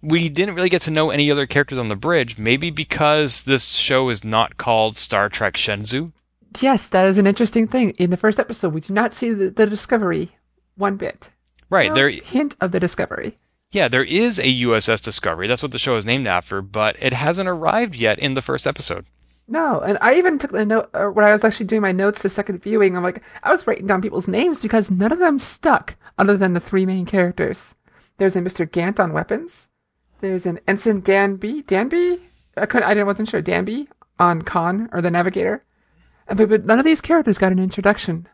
[0.02, 3.74] we didn't really get to know any other characters on the bridge, maybe because this
[3.76, 6.14] show is not called Star Trek Shenzhou.
[6.62, 7.90] Yes, that is an interesting thing.
[8.00, 10.38] In the first episode, we do not see the, the discovery
[10.76, 11.30] one bit.
[11.70, 11.90] Right.
[11.90, 13.36] No There, hint of the discovery.
[13.72, 15.48] yeah, there is a USS Discovery.
[15.48, 18.66] That's what the show is named after, but it hasn't arrived yet in the first
[18.68, 19.06] episode.
[19.48, 22.22] No, and I even took the note uh, when I was actually doing my notes
[22.24, 22.96] the second viewing.
[22.98, 26.54] I'm like, I was writing down people's names because none of them stuck, other than
[26.54, 27.76] the three main characters.
[28.18, 28.70] There's a Mr.
[28.72, 29.70] Gant on weapons.
[30.22, 31.62] There's an Ensign Danby.
[31.64, 32.18] Danby?
[32.58, 32.88] I couldn't.
[32.98, 33.42] I wasn't sure.
[33.42, 35.64] Danby on Khan or the Navigator.
[36.28, 38.28] But, but none of these characters got an introduction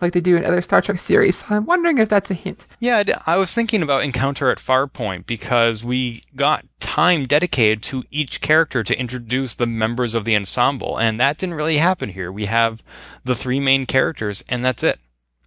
[0.00, 1.44] like they do in other Star Trek series.
[1.48, 2.66] I'm wondering if that's a hint.
[2.80, 8.40] Yeah, I was thinking about Encounter at Farpoint because we got time dedicated to each
[8.40, 12.30] character to introduce the members of the ensemble, and that didn't really happen here.
[12.30, 12.82] We have
[13.24, 14.98] the three main characters, and that's it.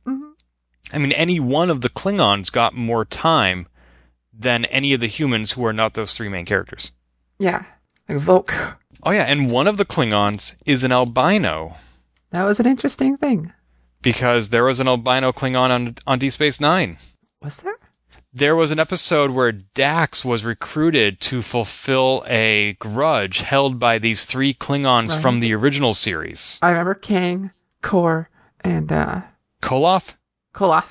[0.07, 0.31] Mhm.
[0.91, 3.67] I mean, any one of the Klingons got more time
[4.33, 6.91] than any of the humans who are not those three main characters.
[7.37, 7.65] Yeah,
[8.07, 8.75] like Voq.
[9.03, 11.75] Oh, yeah, and one of the Klingons is an albino
[12.31, 13.53] That was an interesting thing.
[14.01, 16.97] Because there was an albino Klingon on, on Deep Space Nine.
[17.41, 17.75] Was there?
[18.31, 24.25] There was an episode where Dax was recruited to fulfill a grudge held by these
[24.25, 25.21] three Klingons Right.
[25.21, 26.59] from the original series.
[26.61, 27.49] I remember Kang,
[27.81, 28.29] Kor,
[28.61, 29.21] and uh,
[29.63, 30.15] Koloth?
[30.53, 30.89] Koloth.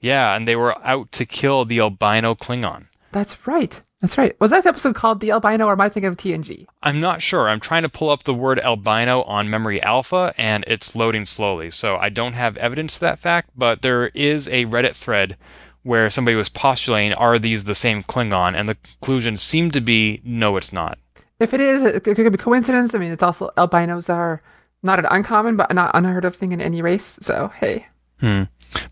[0.00, 2.87] Yeah, and they were out to kill the albino Klingon.
[3.12, 3.80] That's right.
[4.00, 4.38] That's right.
[4.40, 6.66] Was that episode called The Albino or am I thinking of TNG?
[6.82, 7.48] I'm not sure.
[7.48, 11.70] I'm trying to pull up the word albino on Memory Alpha, and it's loading slowly.
[11.70, 15.36] So I don't have evidence to that fact, but there is a Reddit thread
[15.82, 18.54] where somebody was postulating, are these the same Klingon?
[18.54, 20.98] And the conclusion seemed to be, no, it's not.
[21.40, 22.94] If it is, it could be coincidence.
[22.94, 24.42] I mean, it's also albinos are
[24.82, 27.18] not an uncommon but not unheard of thing in any race.
[27.20, 27.86] So hey,
[28.20, 28.44] Hmm.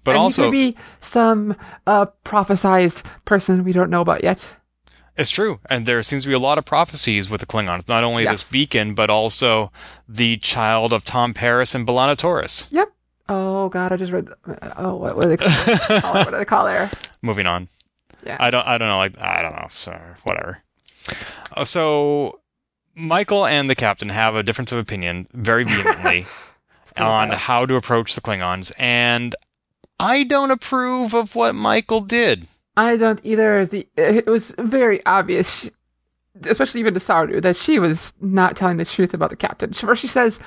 [0.04, 4.46] But and also, he could be some uh, prophesized person we don't know about yet.
[5.16, 7.88] It's true, and there seems to be a lot of prophecies with the Klingons.
[7.88, 9.72] Not only this beacon, but also
[10.06, 12.68] the child of Tom Paris and B'Elanna Torres.
[12.70, 12.92] Yep.
[13.28, 14.28] Oh God, I just read.
[14.76, 15.48] Oh, what, what do they call?
[16.04, 16.90] Oh, what do they call there?
[17.22, 17.68] Moving on.
[18.24, 18.36] Yeah.
[18.38, 18.66] I don't.
[18.66, 18.98] I don't know.
[18.98, 19.66] Like I don't know.
[19.70, 20.62] So whatever.
[21.56, 22.40] Uh, So
[22.94, 26.26] Michael and the captain have a difference of opinion, very vehemently,
[26.98, 29.34] on how to approach the Klingons, and
[29.98, 32.46] I don't approve of what Michael did.
[32.76, 33.64] I don't either.
[33.66, 35.70] The it was very obvious,
[36.44, 39.72] especially even to Saru, that she was not telling the truth about the captain.
[39.72, 40.38] First, she says,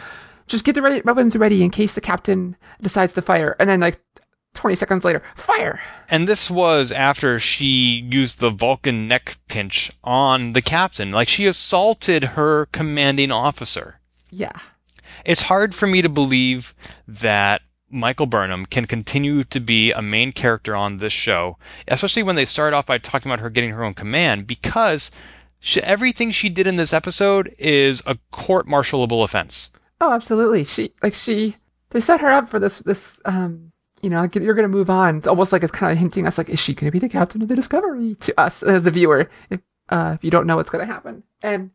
[0.47, 3.79] "Just get the ready, weapons ready in case the captain decides to fire," and then
[3.79, 3.99] like
[4.53, 5.79] twenty seconds later, fire.
[6.07, 11.11] And this was after she used the Vulcan neck pinch on the captain.
[11.11, 13.99] Like she assaulted her commanding officer.
[14.29, 14.59] Yeah,
[15.25, 16.75] It's hard for me to believe
[17.07, 22.35] that Michael Burnham can continue to be a main character on this show, especially when
[22.35, 25.11] they start off by talking about her getting her own command, because
[25.59, 29.71] she, everything she did in this episode is a court martialable offense.
[30.01, 30.63] Oh, absolutely.
[30.63, 31.57] She like she
[31.89, 33.71] they set her up for this this um
[34.01, 35.17] you know you're gonna move on.
[35.17, 37.41] It's almost like it's kind of hinting us like is she gonna be the captain
[37.41, 40.69] of the Discovery to us as the viewer if uh if you don't know what's
[40.69, 41.71] gonna happen and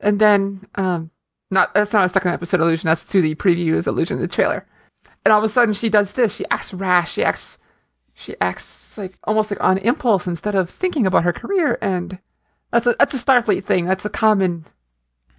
[0.00, 1.10] and then um
[1.50, 2.86] not that's not a second episode illusion.
[2.86, 4.66] that's to the previews allusion to the trailer
[5.28, 7.58] and all of a sudden she does this she acts rash she acts
[8.14, 12.18] she acts like almost like on impulse instead of thinking about her career and
[12.72, 14.64] that's a that's a Starfleet thing that's a common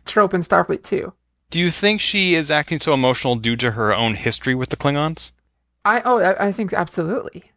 [0.05, 1.13] trope in Starfleet too.
[1.49, 4.77] Do you think she is acting so emotional due to her own history with the
[4.77, 5.31] Klingons?
[5.83, 7.51] I oh I, I think absolutely.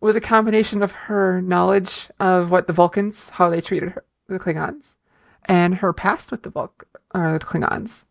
[0.00, 4.40] With a combination of her knowledge of what the Vulcans, how they treated her, the
[4.40, 4.96] Klingons,
[5.44, 6.70] and her past with the Vulc
[7.14, 8.04] or the Klingons.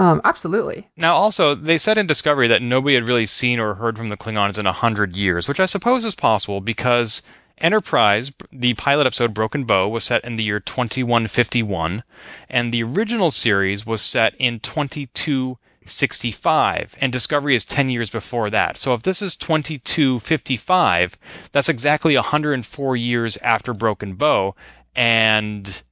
[0.00, 0.88] Um, absolutely.
[0.96, 4.16] Now, also, they said in Discovery that nobody had really seen or heard from the
[4.16, 7.20] Klingons in a hundred years, which I suppose is possible because
[7.58, 12.02] Enterprise, the pilot episode Broken Bow, was set in the year 2151,
[12.48, 18.78] and the original series was set in 2265, and Discovery is 10 years before that.
[18.78, 21.18] So if this is 2255,
[21.52, 24.54] that's exactly 104 years after Broken Bow,
[24.96, 25.82] and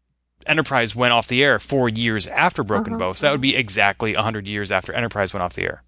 [0.49, 2.99] Enterprise went off the air four years after Broken Uh-huh.
[3.11, 3.13] Bow.
[3.13, 5.83] So that would be exactly 100 years after Enterprise went off the air.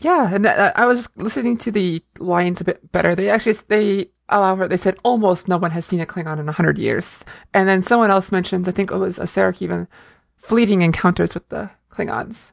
[0.00, 3.14] Yeah, and that, I was listening to the lines a bit better.
[3.14, 4.66] They actually they allow her.
[4.66, 7.82] They said almost no one has seen a Klingon in a hundred years, and then
[7.84, 8.66] someone else mentioned.
[8.68, 9.86] I think it was a Sarah even
[10.36, 12.50] fleeting encounters with the Klingons.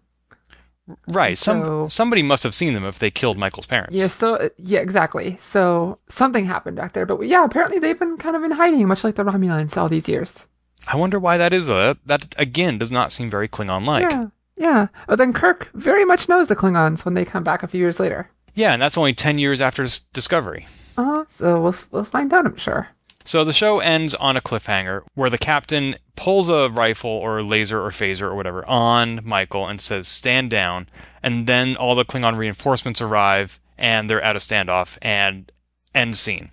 [1.07, 1.37] Right.
[1.37, 3.95] Some So- somebody must have seen them if they killed Michael's parents.
[3.95, 5.37] Yeah, so yeah, exactly.
[5.39, 9.03] So something happened back there, but yeah, apparently they've been kind of in hiding, much
[9.03, 10.47] like the Romulans all these years.
[10.87, 11.67] I wonder why that is.
[11.67, 14.09] That, that again does not seem very Klingon-like.
[14.09, 14.87] yeah, yeah.
[15.07, 17.99] But then Kirk very much knows the Klingons when they come back a few years
[17.99, 18.29] later.
[18.55, 20.65] Yeah, and that's only ten years after Discovery.
[20.97, 21.25] Uh.
[21.27, 22.89] So we'll we'll find out, I'm sure.
[23.25, 27.79] So the show ends on a cliffhanger where the captain pulls a rifle or laser
[27.79, 30.87] or phaser or whatever on Michael and says, stand down.
[31.21, 35.51] And then all the Klingon reinforcements arrive and they're at a standoff and
[35.93, 36.51] end scene.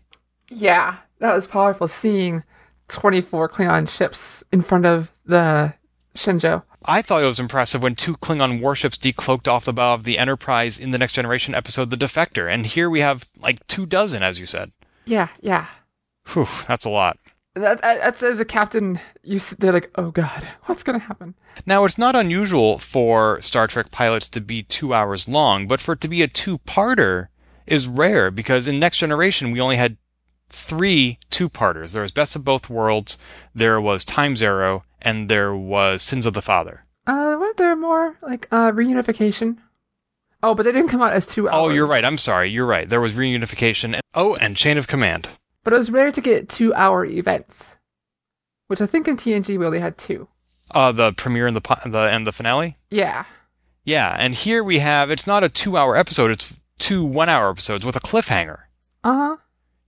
[0.50, 2.42] Yeah, that was powerful seeing
[2.88, 5.74] 24 Klingon ships in front of the
[6.14, 6.62] Shenzhou.
[6.84, 10.18] I thought it was impressive when two Klingon warships decloaked off the bow of the
[10.18, 12.52] Enterprise in the Next Generation episode, The Defector.
[12.52, 14.72] And here we have like two dozen, as you said.
[15.04, 15.66] Yeah, yeah.
[16.32, 17.18] Whew, that's a lot.
[17.54, 21.34] That, that, that's as a captain, you sit there like, oh god, what's gonna happen?
[21.64, 25.92] Now, it's not unusual for Star Trek pilots to be two hours long, but for
[25.92, 27.28] it to be a two parter
[27.66, 29.96] is rare because in Next Generation we only had
[30.48, 31.92] three two parters.
[31.92, 33.18] There was Best of Both Worlds,
[33.54, 36.84] there was Time's Arrow, and there was Sins of the Father.
[37.06, 39.58] Uh, weren't there more like uh reunification?
[40.42, 41.56] Oh, but they didn't come out as two hours.
[41.56, 42.04] Oh, you're right.
[42.04, 42.50] I'm sorry.
[42.50, 42.88] You're right.
[42.88, 43.94] There was Reunification.
[43.94, 45.28] And, oh, and Chain of Command.
[45.64, 47.76] But it was rare to get two-hour events,
[48.68, 50.28] which I think in TNG we only had two.
[50.72, 52.76] Uh, the premiere and the, the and the finale.
[52.90, 53.24] Yeah,
[53.84, 56.30] Yeah, and here we have it's not a two-hour episode.
[56.30, 58.58] It's two one-hour episodes with a cliffhanger.
[59.02, 59.36] uh huh.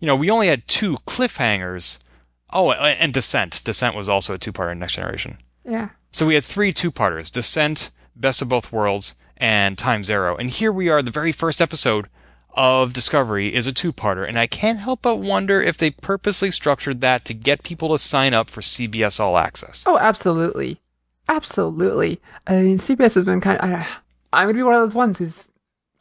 [0.01, 2.05] You know, we only had two cliffhangers.
[2.53, 3.63] Oh, and Descent.
[3.65, 5.39] Descent was also a two-parter in Next Generation.
[5.65, 5.91] Yeah.
[6.11, 10.37] So we had three two-parters: Descent, Best of Both Worlds, and Time's Arrow.
[10.37, 11.03] And here we are.
[11.03, 12.09] The very first episode
[12.55, 17.01] of Discovery is a two-parter, and I can't help but wonder if they purposely structured
[17.03, 19.85] that to get people to sign up for CBS All Access.
[19.87, 20.81] Oh, absolutely,
[21.29, 22.21] absolutely.
[22.47, 23.61] I mean, CBS has been kind.
[23.61, 23.87] Of,
[24.33, 25.51] I'm gonna be one of those ones who's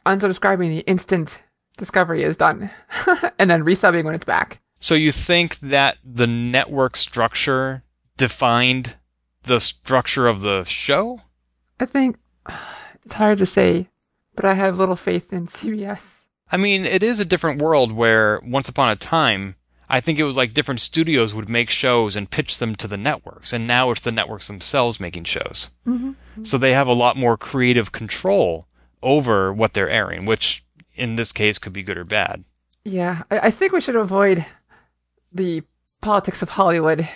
[0.06, 1.42] unsubscribing the instant
[1.78, 2.70] Discovery is done,
[3.38, 4.60] and then resubbing when it's back.
[4.78, 7.82] So you think that the network structure
[8.16, 8.96] defined
[9.44, 11.22] the structure of the show?
[11.80, 12.16] I think
[13.04, 13.88] it's hard to say,
[14.34, 16.26] but I have little faith in CBS.
[16.50, 19.56] I mean, it is a different world where once upon a time,
[19.90, 22.96] I think it was like different studios would make shows and pitch them to the
[22.96, 25.70] networks, and now it's the networks themselves making shows.
[25.86, 26.44] Mm-hmm.
[26.44, 28.66] So they have a lot more creative control
[29.02, 30.64] over what they're airing, which
[30.98, 32.44] in this case could be good or bad.
[32.84, 34.44] Yeah, I, I think we should avoid
[35.32, 35.62] the
[36.00, 37.08] politics of Hollywood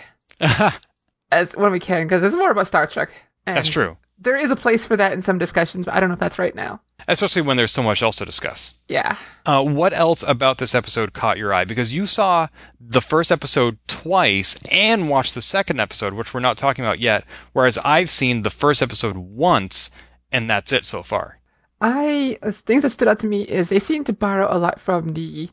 [1.31, 3.11] as when we can, because it's more about Star Trek.
[3.45, 3.97] That's true.
[4.19, 6.39] There is a place for that in some discussions, but I don't know if that's
[6.39, 6.79] right now.
[7.07, 8.81] Especially when there's so much else to discuss.
[8.87, 9.17] Yeah.
[9.45, 11.65] Uh, what else about this episode caught your eye?
[11.65, 12.47] Because you saw
[12.79, 17.25] the first episode twice and watched the second episode, which we're not talking about yet,
[17.51, 19.91] whereas I've seen the first episode once,
[20.31, 21.39] and that's it so far.
[21.83, 24.79] I uh, things that stood out to me is they seem to borrow a lot
[24.79, 25.49] from the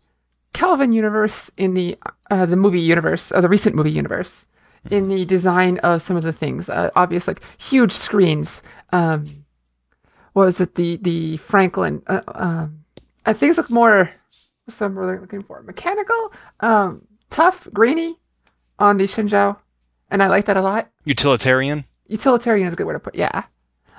[0.53, 1.99] Kelvin universe in the
[2.31, 4.47] uh, the movie universe, uh, the recent movie universe,
[4.91, 6.69] in the design of some of the things.
[6.69, 8.63] Uh, obvious, like huge screens.
[8.93, 9.45] Um,
[10.33, 10.77] what was it?
[10.77, 12.01] The the Franklin.
[12.07, 12.85] Uh, um,
[13.27, 14.09] uh, things look more.
[14.65, 15.63] What's the word I'm looking for?
[15.63, 16.33] Mechanical.
[16.61, 18.21] Um, tough, grainy
[18.79, 19.57] on the Shenzhou,
[20.11, 20.89] and I like that a lot.
[21.05, 21.85] Utilitarian?
[22.07, 23.17] Utilitarian is a good word to put.
[23.17, 23.43] Yeah,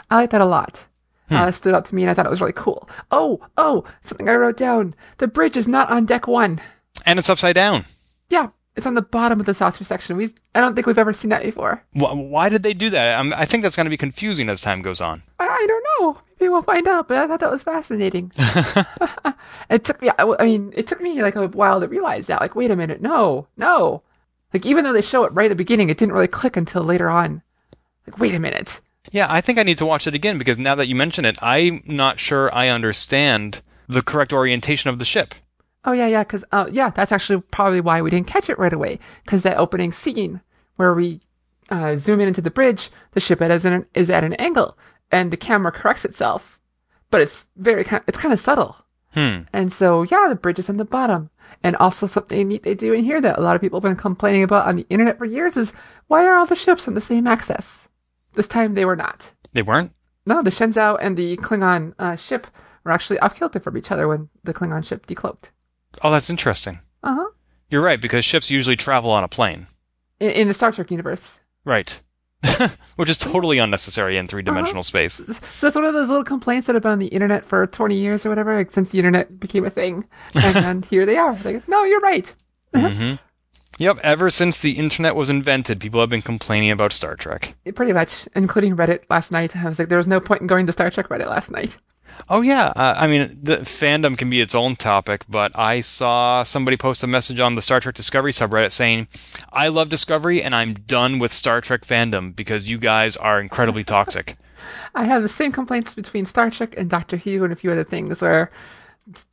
[0.10, 0.86] I like that a lot.
[1.32, 2.90] Uh, stood out to me, and I thought it was really cool.
[3.12, 4.94] Oh, oh, something I wrote down.
[5.18, 6.60] The bridge is not on deck one.
[7.06, 7.86] And it's upside down.
[8.30, 10.18] Yeah, it's on the bottom of the saucer section.
[10.18, 11.84] We I don't think we've ever seen that before.
[11.94, 13.20] Wh- Why did they do that?
[13.20, 15.24] I'm, I think that's going to be confusing as time goes on.
[15.40, 16.22] I, I don't know.
[16.40, 17.08] Maybe we'll find out.
[17.08, 18.32] But I thought that was fascinating.
[19.70, 20.10] it took me.
[20.18, 22.42] I mean, it took me like a while to realize that.
[22.42, 24.04] Like, wait a minute, no, no.
[24.54, 26.84] Like, even though they show it right at the beginning, it didn't really click until
[26.84, 27.42] later on.
[28.06, 28.82] Like, wait a minute.
[29.12, 31.38] Yeah, I think I need to watch it again because now that you mention it,
[31.42, 35.34] I'm not sure I understand the correct orientation of the ship.
[35.84, 38.72] Oh yeah, yeah, because uh, yeah, that's actually probably why we didn't catch it right
[38.72, 39.00] away.
[39.26, 40.42] Because that opening scene
[40.76, 41.20] where we
[41.70, 44.78] uh, zoom in into the bridge, the ship is, an, is at an angle,
[45.12, 46.60] and the camera corrects itself,
[47.10, 48.04] but it's very kind.
[48.08, 48.76] It's kind of subtle,
[49.14, 49.40] Hmm.
[49.52, 51.30] and so yeah, the bridge is on the bottom.
[51.64, 53.96] And also something neat they do in here that a lot of people have been
[53.98, 55.74] complaining about on the internet for years is
[56.08, 57.90] why are all the ships on the same axis?
[58.34, 59.32] This time they were not.
[59.54, 59.92] They weren't?
[60.26, 62.48] No, the Shenzhou and the Klingon uh, ship
[62.84, 65.50] were actually off kilter from each other when the Klingon ship decloaked.
[66.04, 66.80] Oh, that's interesting.
[67.04, 67.30] Uh huh.
[67.70, 69.68] You're right, because ships usually travel on a plane.
[70.20, 71.40] In, in the Star Trek universe.
[71.66, 72.02] Right.
[72.96, 75.14] Which is totally unnecessary in three dimensional space.
[75.14, 77.96] So that's one of those little complaints that have been on the internet for 20
[77.96, 80.06] years or whatever, like, since the internet became a thing.
[80.34, 81.38] And then here they are.
[81.44, 82.34] Like, no, you're right.
[82.76, 83.14] hmm
[83.82, 87.56] Yep, ever since the internet was invented, people have been complaining about Star Trek.
[87.74, 89.58] Pretty much, including Reddit last night.
[89.58, 91.78] I was like, there was no point in going to Star Trek Reddit last night.
[92.30, 96.44] Oh yeah, uh, I mean the fandom can be its own topic, but I saw
[96.44, 99.08] somebody post a message on the Star Trek Discovery subreddit saying,
[99.52, 103.84] "I love Discovery and I'm done with Star Trek fandom because you guys are incredibly
[103.84, 104.36] toxic."
[104.94, 107.84] I have the same complaints between Star Trek and Doctor Who and a few other
[107.84, 108.52] things where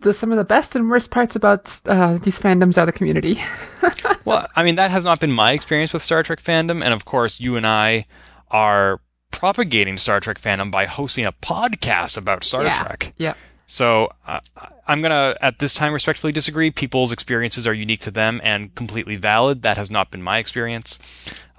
[0.01, 3.41] the, some of the best and worst parts about uh, these fandoms are the community.
[4.25, 7.05] well, I mean that has not been my experience with Star Trek fandom, and of
[7.05, 8.07] course you and I
[8.51, 9.01] are
[9.31, 12.83] propagating Star Trek fandom by hosting a podcast about Star yeah.
[12.83, 13.13] Trek.
[13.17, 13.35] Yeah.
[13.71, 14.41] So uh,
[14.87, 16.71] I'm gonna at this time respectfully disagree.
[16.71, 19.61] People's experiences are unique to them and completely valid.
[19.61, 20.99] That has not been my experience.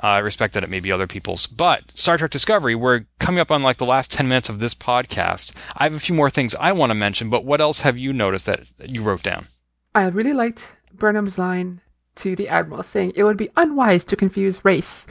[0.02, 3.40] Uh, I respect that it may be other people's, but Star Trek Discovery, we're coming
[3.40, 5.54] up on like the last 10 minutes of this podcast.
[5.76, 8.12] I have a few more things I want to mention, but what else have you
[8.12, 9.46] noticed that you wrote down?
[9.94, 11.82] I really liked Burnham's line
[12.16, 15.06] to the Admiral saying it would be unwise to confuse race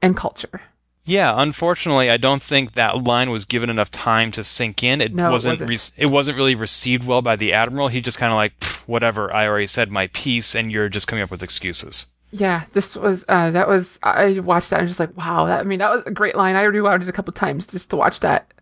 [0.00, 0.62] and culture.
[1.08, 5.00] Yeah, unfortunately, I don't think that line was given enough time to sink in.
[5.00, 5.60] It No, wasn't.
[5.60, 5.70] wasn't.
[5.70, 7.88] Re- it wasn't really received well by the admiral.
[7.88, 9.32] He just kind of like, whatever.
[9.34, 12.06] I already said my piece, and you're just coming up with excuses.
[12.30, 15.60] Yeah, this was uh, that was I watched that and was just like, wow, that
[15.60, 16.56] I mean that was a great line.
[16.56, 18.52] I rewound it a couple times just to watch that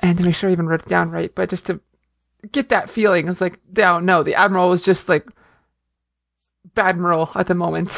[0.00, 1.80] and to make sure I even wrote it down right, but just to
[2.50, 3.26] get that feeling.
[3.26, 5.24] I was like, no, no, the admiral was just like
[6.78, 7.88] badmiral at the moment.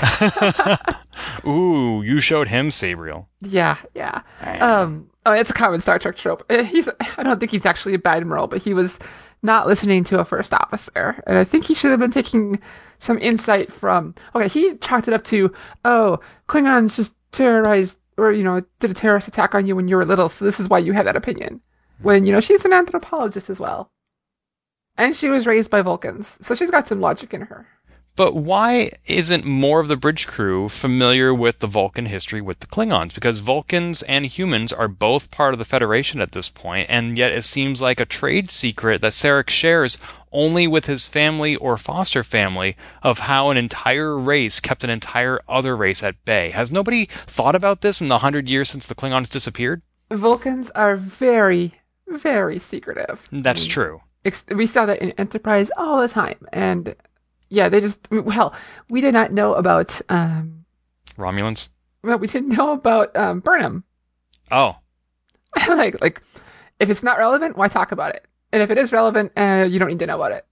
[1.46, 3.26] Ooh, you showed him Sabriel.
[3.40, 4.22] yeah, yeah.
[4.60, 6.44] Um, oh, it's a common Star Trek trope.
[6.50, 8.98] Uh, He's I don't think he's actually a badmiral, but he was
[9.42, 12.60] not listening to a first officer, and I think he should have been taking
[12.98, 14.14] some insight from.
[14.34, 15.52] Okay, he chalked it up to,
[15.84, 16.18] oh,
[16.48, 20.04] Klingons just terrorized or you know did a terrorist attack on you when you were
[20.04, 21.60] little, so this is why you have that opinion.
[22.02, 23.90] When you know she's an anthropologist as well,
[24.96, 27.66] and she was raised by Vulcans, so she's got some logic in her.
[28.16, 32.66] But why isn't more of the bridge crew familiar with the Vulcan history with the
[32.66, 33.14] Klingons?
[33.14, 37.32] Because Vulcans and humans are both part of the Federation at this point, and yet
[37.32, 39.96] it seems like a trade secret that Sarek shares
[40.32, 45.40] only with his family or foster family of how an entire race kept an entire
[45.48, 46.50] other race at bay.
[46.50, 49.82] Has nobody thought about this in the hundred years since the Klingons disappeared?
[50.10, 51.74] Vulcans are very,
[52.06, 53.28] very secretive.
[53.32, 54.02] That's true.
[54.24, 56.94] ex- we saw that in Enterprise all the time, and
[57.50, 58.54] yeah, they just well,
[58.88, 60.64] we did not know about um,
[61.18, 61.68] Romulans?
[62.02, 63.84] well, we didn't know about um, Burnham.
[64.50, 64.76] Oh,
[65.68, 66.22] like, like
[66.78, 68.26] if it's not relevant, why talk about it?
[68.52, 70.46] And if it is relevant, uh, you don't need to know about it,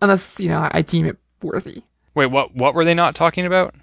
[0.00, 1.82] unless you know I deem it worthy.
[2.14, 2.54] wait, what?
[2.54, 3.74] What were they not talking about?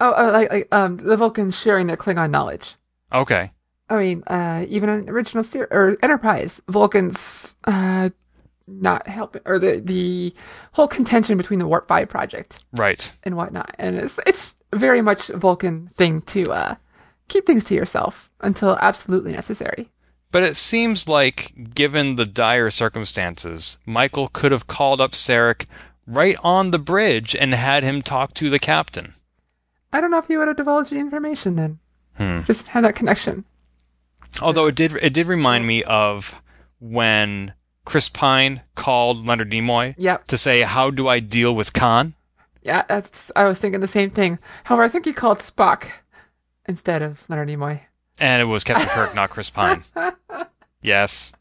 [0.00, 2.76] Oh, uh, like, like um, the Vulcans sharing their Klingon knowledge.
[3.12, 3.50] Okay.
[3.90, 8.10] I mean, uh, even in original ser- or Enterprise, Vulcans uh,
[8.68, 10.34] not helping, or the the
[10.72, 13.10] whole contention between the Warp Five project Right.
[13.24, 13.74] and whatnot.
[13.78, 16.74] And it's it's very much a Vulcan thing to uh,
[17.28, 19.90] keep things to yourself until absolutely necessary.
[20.30, 25.64] But it seems like, given the dire circumstances, Michael could have called up Sarek
[26.06, 29.14] right on the bridge and had him talk to the captain.
[29.90, 31.78] I don't know if you would have divulged the information then.
[32.18, 32.42] Hmm.
[32.42, 33.44] Just had that connection.
[34.42, 36.34] Although it did, it did remind me of
[36.78, 37.54] when
[37.88, 40.26] Chris Pine called Leonard Nimoy Yep.
[40.26, 42.12] to say, "How do I deal with Khan?"
[42.62, 43.32] Yeah, that's.
[43.34, 44.38] I was thinking the same thing.
[44.64, 45.84] However, I think he called Spock
[46.66, 47.80] instead of Leonard Nimoy.
[48.20, 49.82] And it was Captain Kirk, not Chris Pine.
[50.82, 51.32] Yes.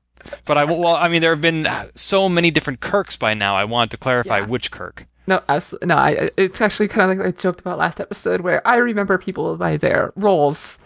[0.45, 3.55] But I well, I mean, there have been so many different Kirks by now.
[3.55, 4.45] I wanted to clarify Yeah.
[4.45, 5.05] which Kirk.
[5.27, 5.95] No, absolutely no.
[5.97, 9.55] I, it's actually kind of like I joked about last episode, where I remember people
[9.57, 10.79] by their roles.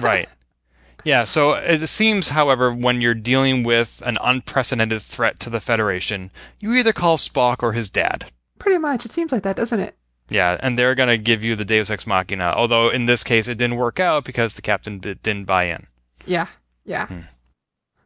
[0.00, 0.28] right.
[1.04, 6.30] Yeah, so it seems, however, when you're dealing with an unprecedented threat to the Federation,
[6.60, 8.26] you either call Spock or his dad.
[8.58, 9.96] Pretty much, it seems like that, doesn't it?
[10.28, 13.48] Yeah, and they're going to give you the Deus Ex Machina, although in this case
[13.48, 15.88] it didn't work out because the captain di- didn't buy in.
[16.24, 16.46] Yeah,
[16.84, 17.06] yeah.
[17.06, 17.20] Hmm.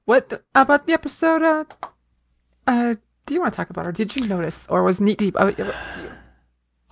[0.06, 1.42] What the, about the episode?
[1.42, 1.64] Uh,
[2.66, 2.94] uh,
[3.26, 5.36] do you want to talk about, or did you notice, or was neat deep?
[5.38, 6.10] Oh, yeah, up to you.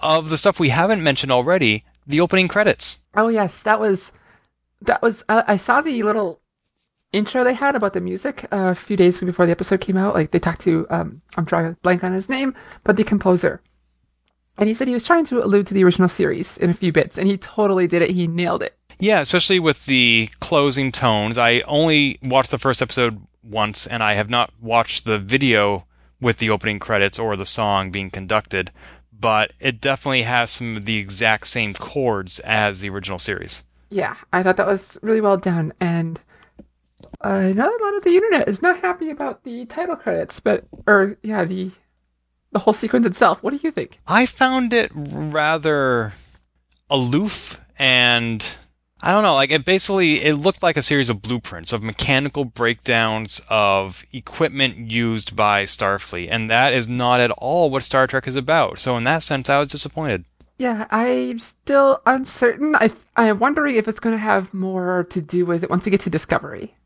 [0.01, 3.05] Of the stuff we haven't mentioned already, the opening credits.
[3.15, 4.13] Oh yes, that was
[4.87, 5.25] that was.
[5.29, 6.41] Uh, I saw the little
[7.13, 10.15] intro they had about the music uh, a few days before the episode came out.
[10.15, 13.61] Like they talked to um, I'm drawing a blank on his name, but the composer,
[14.59, 16.93] and he said he was trying to allude to the original series in a few
[16.93, 18.11] bits, and he totally did it.
[18.11, 18.77] He nailed it.
[18.99, 21.37] Yeah, especially with the closing tones.
[21.39, 25.87] I only watched the first episode once, and I have not watched the video
[26.21, 28.71] with the opening credits or the song being conducted,
[29.13, 33.65] but it definitely has some of the exact same chords as the original series.
[33.91, 36.21] Yeah, I thought that was really well done, and
[37.25, 40.41] uh, I know a lot of the internet is not happy about the title credits,
[40.41, 41.71] but or yeah, the
[42.53, 43.43] the whole sequence itself.
[43.43, 44.01] What do you think?
[44.07, 46.13] I found it rather
[46.89, 48.57] aloof and
[49.03, 52.47] I don't know, like it basically it looked like a series of blueprints of mechanical
[52.47, 58.27] breakdowns of equipment used by Starfleet, and that is not at all what Star Trek
[58.27, 58.79] is about.
[58.79, 60.25] So in that sense, I was disappointed.
[60.59, 62.75] Yeah, I'm still uncertain.
[62.77, 65.91] I I'm wondering if it's going to have more to do with it once you
[65.91, 66.77] get to Discovery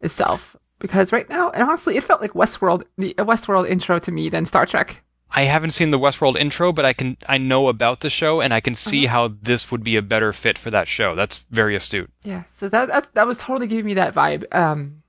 [0.00, 0.56] itself.
[0.78, 4.44] Because right now, and honestly, it felt like Westworld, the Westworld intro to me than
[4.46, 5.02] Star Trek.
[5.30, 8.54] I haven't seen the Westworld intro, but I can I know about the show and
[8.54, 9.12] I can see Uh-huh.
[9.28, 11.14] how this would be a better fit for that show.
[11.14, 12.10] That's very astute.
[12.22, 14.44] Yeah, so that that's, that was totally giving me that vibe.
[14.54, 15.02] Um,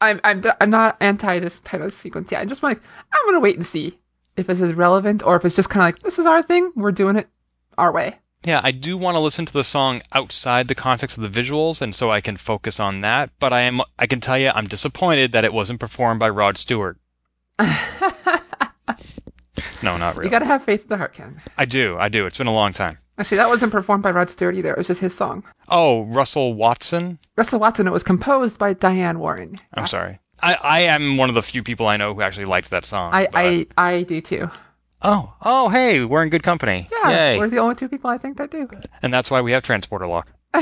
[0.00, 2.40] I'm I'm I'm not anti this title sequence yet.
[2.40, 2.80] I'm just like
[3.12, 3.98] I'm gonna wait and see
[4.38, 6.72] if this is relevant or if it's just kind of like this is our thing.
[6.76, 7.28] We're doing it
[7.76, 8.16] our way.
[8.44, 11.82] Yeah, I do want to listen to the song outside the context of the visuals
[11.82, 14.66] and so I can focus on that, but I am I can tell you I'm
[14.68, 16.98] disappointed that it wasn't performed by Rod Stewart.
[19.82, 20.26] No, not really.
[20.26, 21.40] You gotta have faith in the heart, Ken.
[21.56, 21.96] I do.
[21.98, 22.26] I do.
[22.26, 22.98] It's been a long time.
[23.16, 24.72] Actually, that wasn't performed by Rod Stewart either.
[24.72, 25.44] It was just his song.
[25.68, 27.18] Oh, Russell Watson?
[27.36, 27.86] Russell Watson.
[27.86, 29.56] It was composed by Diane Warren.
[29.74, 29.90] I'm Yes.
[29.90, 30.18] sorry.
[30.42, 33.12] I, I am one of the few people I know who actually liked that song.
[33.12, 34.50] I, but- I I do too.
[35.00, 36.88] Oh, oh, hey, we're in good company.
[36.90, 37.38] Yeah, Yay.
[37.38, 38.68] we're the only two people I think that do.
[39.00, 40.28] and that's why we have transporter lock.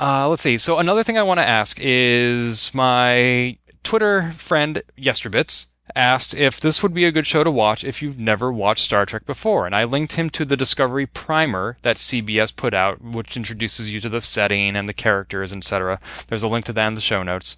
[0.00, 0.58] uh, let's see.
[0.58, 6.82] So another thing I want to ask is my Twitter friend Yesterbits asked if this
[6.82, 9.74] would be a good show to watch if you've never watched Star Trek before, and
[9.74, 14.08] I linked him to the Discovery Primer that CBS put out, which introduces you to
[14.10, 16.00] the setting and the characters, etc.
[16.26, 17.56] There's a link to that in the show notes.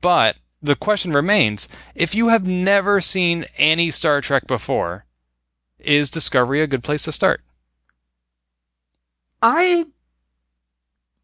[0.00, 5.04] But the question remains: if you have never seen any Star Trek before,
[5.78, 7.42] is Discovery a good place to start?
[9.42, 9.86] I,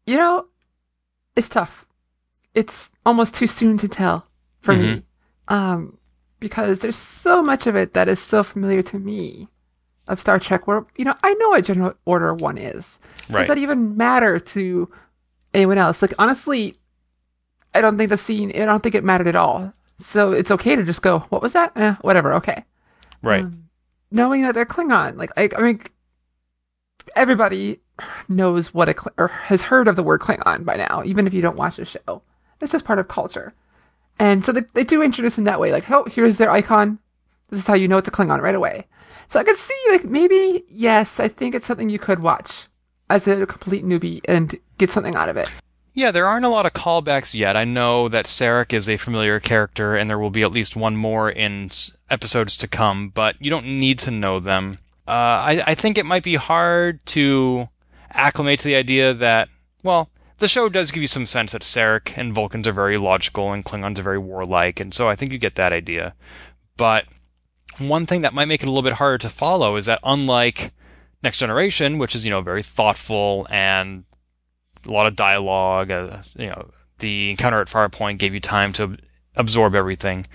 [0.05, 0.47] you know,
[1.35, 1.85] it's tough.
[2.53, 4.27] It's almost too soon to tell
[4.59, 5.03] for me,
[5.47, 5.97] um,
[6.39, 9.47] because there's so much of it that is so familiar to me
[10.07, 10.65] of Star Trek.
[10.65, 12.99] Where you know, I know what General Order One is.
[13.29, 13.41] Right.
[13.41, 14.89] Does that even matter to
[15.53, 16.01] anyone else?
[16.01, 16.75] Like honestly,
[17.73, 18.51] I don't think the scene.
[18.55, 19.73] I don't think it mattered at all.
[19.97, 21.19] So it's okay to just go.
[21.29, 21.71] What was that?
[21.75, 22.33] Eh, whatever.
[22.33, 22.63] Okay.
[23.21, 23.43] Right.
[23.43, 23.69] Um,
[24.11, 25.17] knowing that they're Klingon.
[25.17, 25.81] Like, I, I mean,
[27.15, 27.79] everybody
[28.27, 31.41] knows what a or has heard of the word Klingon by now, even if you
[31.41, 32.21] don't watch the show.
[32.61, 33.53] It's just part of culture.
[34.19, 36.99] And so they, they do introduce in that way, like, oh, here's their icon.
[37.49, 38.87] This is how you know it's a Klingon right away.
[39.27, 42.67] So I could see, like, maybe, yes, I think it's something you could watch
[43.09, 45.51] as a complete newbie and get something out of it.
[45.97, 47.57] Yeah, there aren't a lot of callbacks yet.
[47.57, 50.95] I know that Sarek is a familiar character, and there will be at least one
[50.95, 51.71] more in
[52.11, 54.77] episodes to come, but you don't need to know them.
[55.07, 57.69] Uh, I, I think it might be hard to
[58.11, 59.49] acclimate to the idea that,
[59.81, 63.51] well, the show does give you some sense that Sarek and Vulcans are very logical
[63.51, 66.13] and Klingons are very warlike, and so I think you get that idea.
[66.77, 67.05] But
[67.79, 70.73] one thing that might make it a little bit harder to follow is that unlike
[71.23, 74.03] Next Generation, which is, you know, very thoughtful and
[74.87, 75.91] a lot of dialogue.
[75.91, 76.69] Uh, you know,
[76.99, 78.97] the encounter at Farpoint gave you time to
[79.35, 80.27] absorb everything.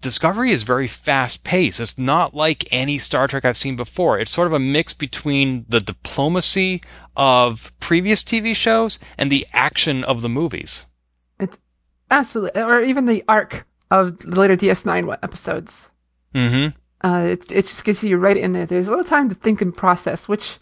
[0.00, 1.78] Discovery is very fast paced.
[1.78, 4.18] It's not like any Star Trek I've seen before.
[4.18, 6.82] It's sort of a mix between the diplomacy
[7.16, 10.86] of previous TV shows and the action of the movies.
[11.38, 11.58] It's
[12.10, 15.90] absolutely, or even the arc of the later DS9 episodes.
[16.34, 16.76] Mm-hmm.
[17.06, 18.66] Uh, it, it just gets you right in there.
[18.66, 20.58] There's a little time to think and process, which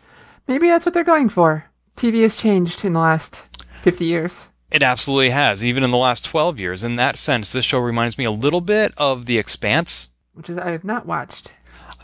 [0.49, 1.70] maybe that's what they're going for.
[1.97, 4.49] TV has changed in the last 50 years.
[4.71, 6.85] It absolutely has, even in the last 12 years.
[6.85, 10.15] In that sense, this show reminds me a little bit of The Expanse.
[10.33, 11.53] which is I have not watched.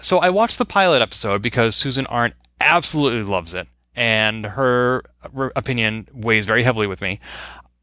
[0.01, 5.05] So I watched the pilot episode because Susan Arndt absolutely loves it, and her
[5.55, 7.20] opinion weighs very heavily with me.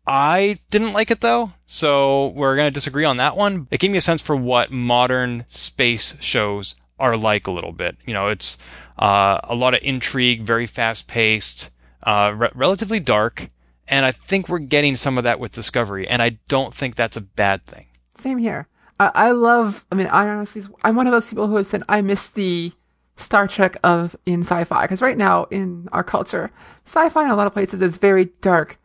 [0.06, 3.68] I didn't like it though, so we're going to disagree on that one.
[3.72, 7.98] It gave me a sense for what modern space shows are like a little bit.
[8.06, 8.58] You know, it's
[9.00, 11.70] uh, a lot of intrigue, very fast paced,
[12.04, 13.50] uh, re- relatively dark,
[13.88, 17.18] and I think we're getting some of that with Discovery, and I don't think that's
[17.18, 17.88] a bad thing.
[18.16, 18.68] Same here.
[19.00, 19.86] I, I love.
[19.92, 22.72] I mean, I honestly, I'm one of those people who have said I miss the
[23.18, 26.52] Star Trek of in sci-fi because right now in our culture,
[26.86, 28.80] sci-fi in a lot of places is very dark,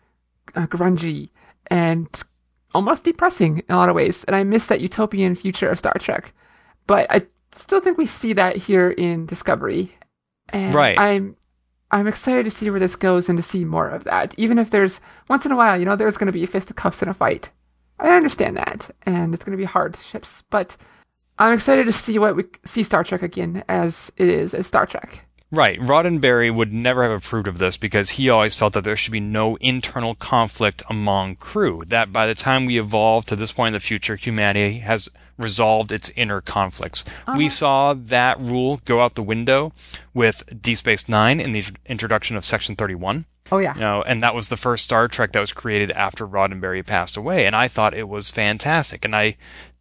[0.55, 1.31] uh, grungy,
[1.69, 2.09] and
[2.75, 4.25] almost depressing in a lot of ways.
[4.25, 6.33] And I miss that utopian future of Star Trek.
[6.87, 9.95] But I still think we see that here in Discovery,
[10.51, 10.99] and Right.
[10.99, 11.37] I'm
[11.91, 14.35] I'm excited to see where this goes and to see more of that.
[14.39, 17.09] Even if there's once in a while, you know, there's going to be fisticuffs in
[17.09, 17.51] a fight.
[17.99, 20.77] I understand that, and it's going to be hard ships, but
[21.39, 24.87] I'm excited to see what we see Star Trek again as it is as Star
[24.87, 25.25] Trek.
[25.51, 25.81] Right.
[25.81, 29.21] Roddenberry would never have approved of this because he always felt that there should be
[29.21, 31.85] no internal conflict among crew.
[31.87, 35.09] That by the time we evolve to this point in the future, humanity has
[35.39, 37.05] resolved its inner conflicts.
[37.37, 39.73] We saw that rule go out the window
[40.13, 43.25] with Deep Space Nine in the introduction of Section 31.
[43.51, 43.75] Oh yeah.
[43.75, 47.17] You know, and that was the first Star Trek that was created after Roddenberry passed
[47.17, 49.05] away, and I thought it was fantastic.
[49.05, 49.37] And I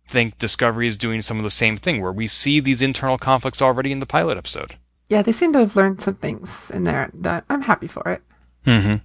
[0.07, 3.61] think Discovery is doing some of the same thing, where we see these internal conflicts
[3.61, 4.77] already in the pilot episode.
[5.09, 8.21] Yeah, they seem to have learned some things in there, uh, I'm happy for it.
[8.65, 8.95] Mm-hmm.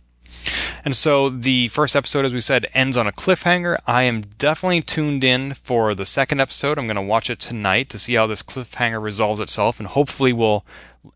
[0.85, 3.79] And so the first episode, as we said, ends on a cliffhanger.
[3.87, 6.79] I am definitely tuned in for the second episode.
[6.79, 10.33] I'm going to watch it tonight to see how this cliffhanger resolves itself, and hopefully
[10.33, 10.65] we'll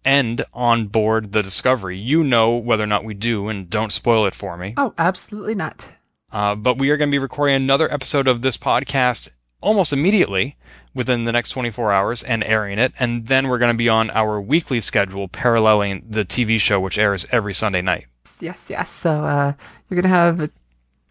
[0.05, 1.97] end on board the Discovery.
[1.99, 4.75] You know whether or not we do, and don't spoil it for me.
[4.77, 5.93] Oh, absolutely not.
[6.33, 10.57] Uh, but we are going to be recording another episode of this podcast almost immediately
[10.95, 12.93] within the next 24 hours and airing it.
[12.99, 16.99] And then we're going to be on our weekly schedule paralleling the TV show, which
[16.99, 18.07] airs every Sunday night.
[18.41, 18.91] Yes, yes.
[18.91, 19.53] So uh,
[19.89, 20.51] you're gonna have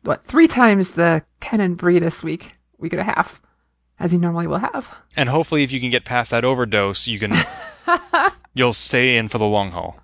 [0.04, 3.42] what three times the Ken and Bree this week, week and a half,
[4.00, 4.94] as you normally will have.
[5.18, 7.34] And hopefully, if you can get past that overdose, you can
[8.54, 10.00] you'll stay in for the long haul.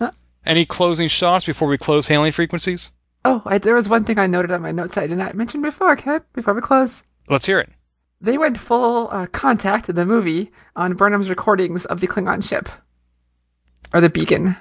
[0.46, 2.92] Any closing shots before we close hailing frequencies?
[3.24, 5.60] Oh, I, there was one thing I noted on my notes I did not mention
[5.60, 6.22] before, Ken.
[6.32, 7.68] Before we close, Let's hear it.
[8.22, 12.68] they went full uh, contact in the movie on Burnham's recordings of the Klingon ship
[13.92, 14.56] or the beacon.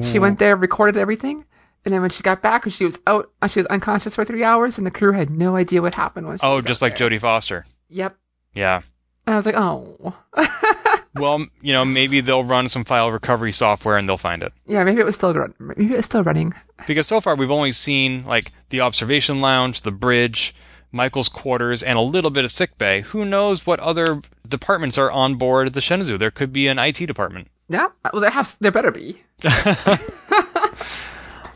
[0.00, 1.44] She went there, recorded everything,
[1.84, 3.30] and then when she got back, she was out.
[3.42, 6.26] uh, She was unconscious for three hours, and the crew had no idea what happened.
[6.28, 7.10] When she Oh, just like there.
[7.10, 7.66] Jodie Foster.
[7.90, 8.16] Yep.
[8.54, 8.80] Yeah.
[9.26, 10.14] And I was like, oh,
[11.14, 14.52] Well, you know, maybe they'll run some file recovery software and they'll find it.
[14.66, 14.82] yeah.
[14.82, 16.54] Maybe it was still run- maybe it was still running.
[16.86, 20.54] Because so far we've only seen like the observation lounge, the bridge,
[20.90, 23.02] Michael's quarters, and a little bit of sick bay.
[23.02, 26.18] Who knows what other departments are on board the Shenzhou?
[26.18, 27.48] There could be an IT department.
[27.68, 27.88] Yeah.
[28.12, 29.22] Well, there has there better be.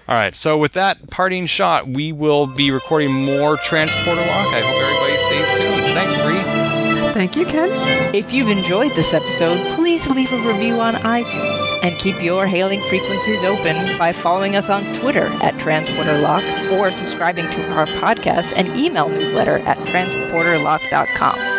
[0.09, 0.35] All right.
[0.35, 4.29] So with that parting shot, we will be recording more Transporter Lock.
[4.31, 5.93] I hope everybody stays tuned.
[5.95, 6.77] Thanks, Bree.
[7.13, 8.15] Thank you, Ken.
[8.15, 12.81] If you've enjoyed this episode, please leave a review on iTunes and keep your hailing
[12.83, 18.69] frequencies open by following us on Twitter at TransporterLock or subscribing to our podcast and
[18.77, 21.56] email newsletter at transporterlock.com.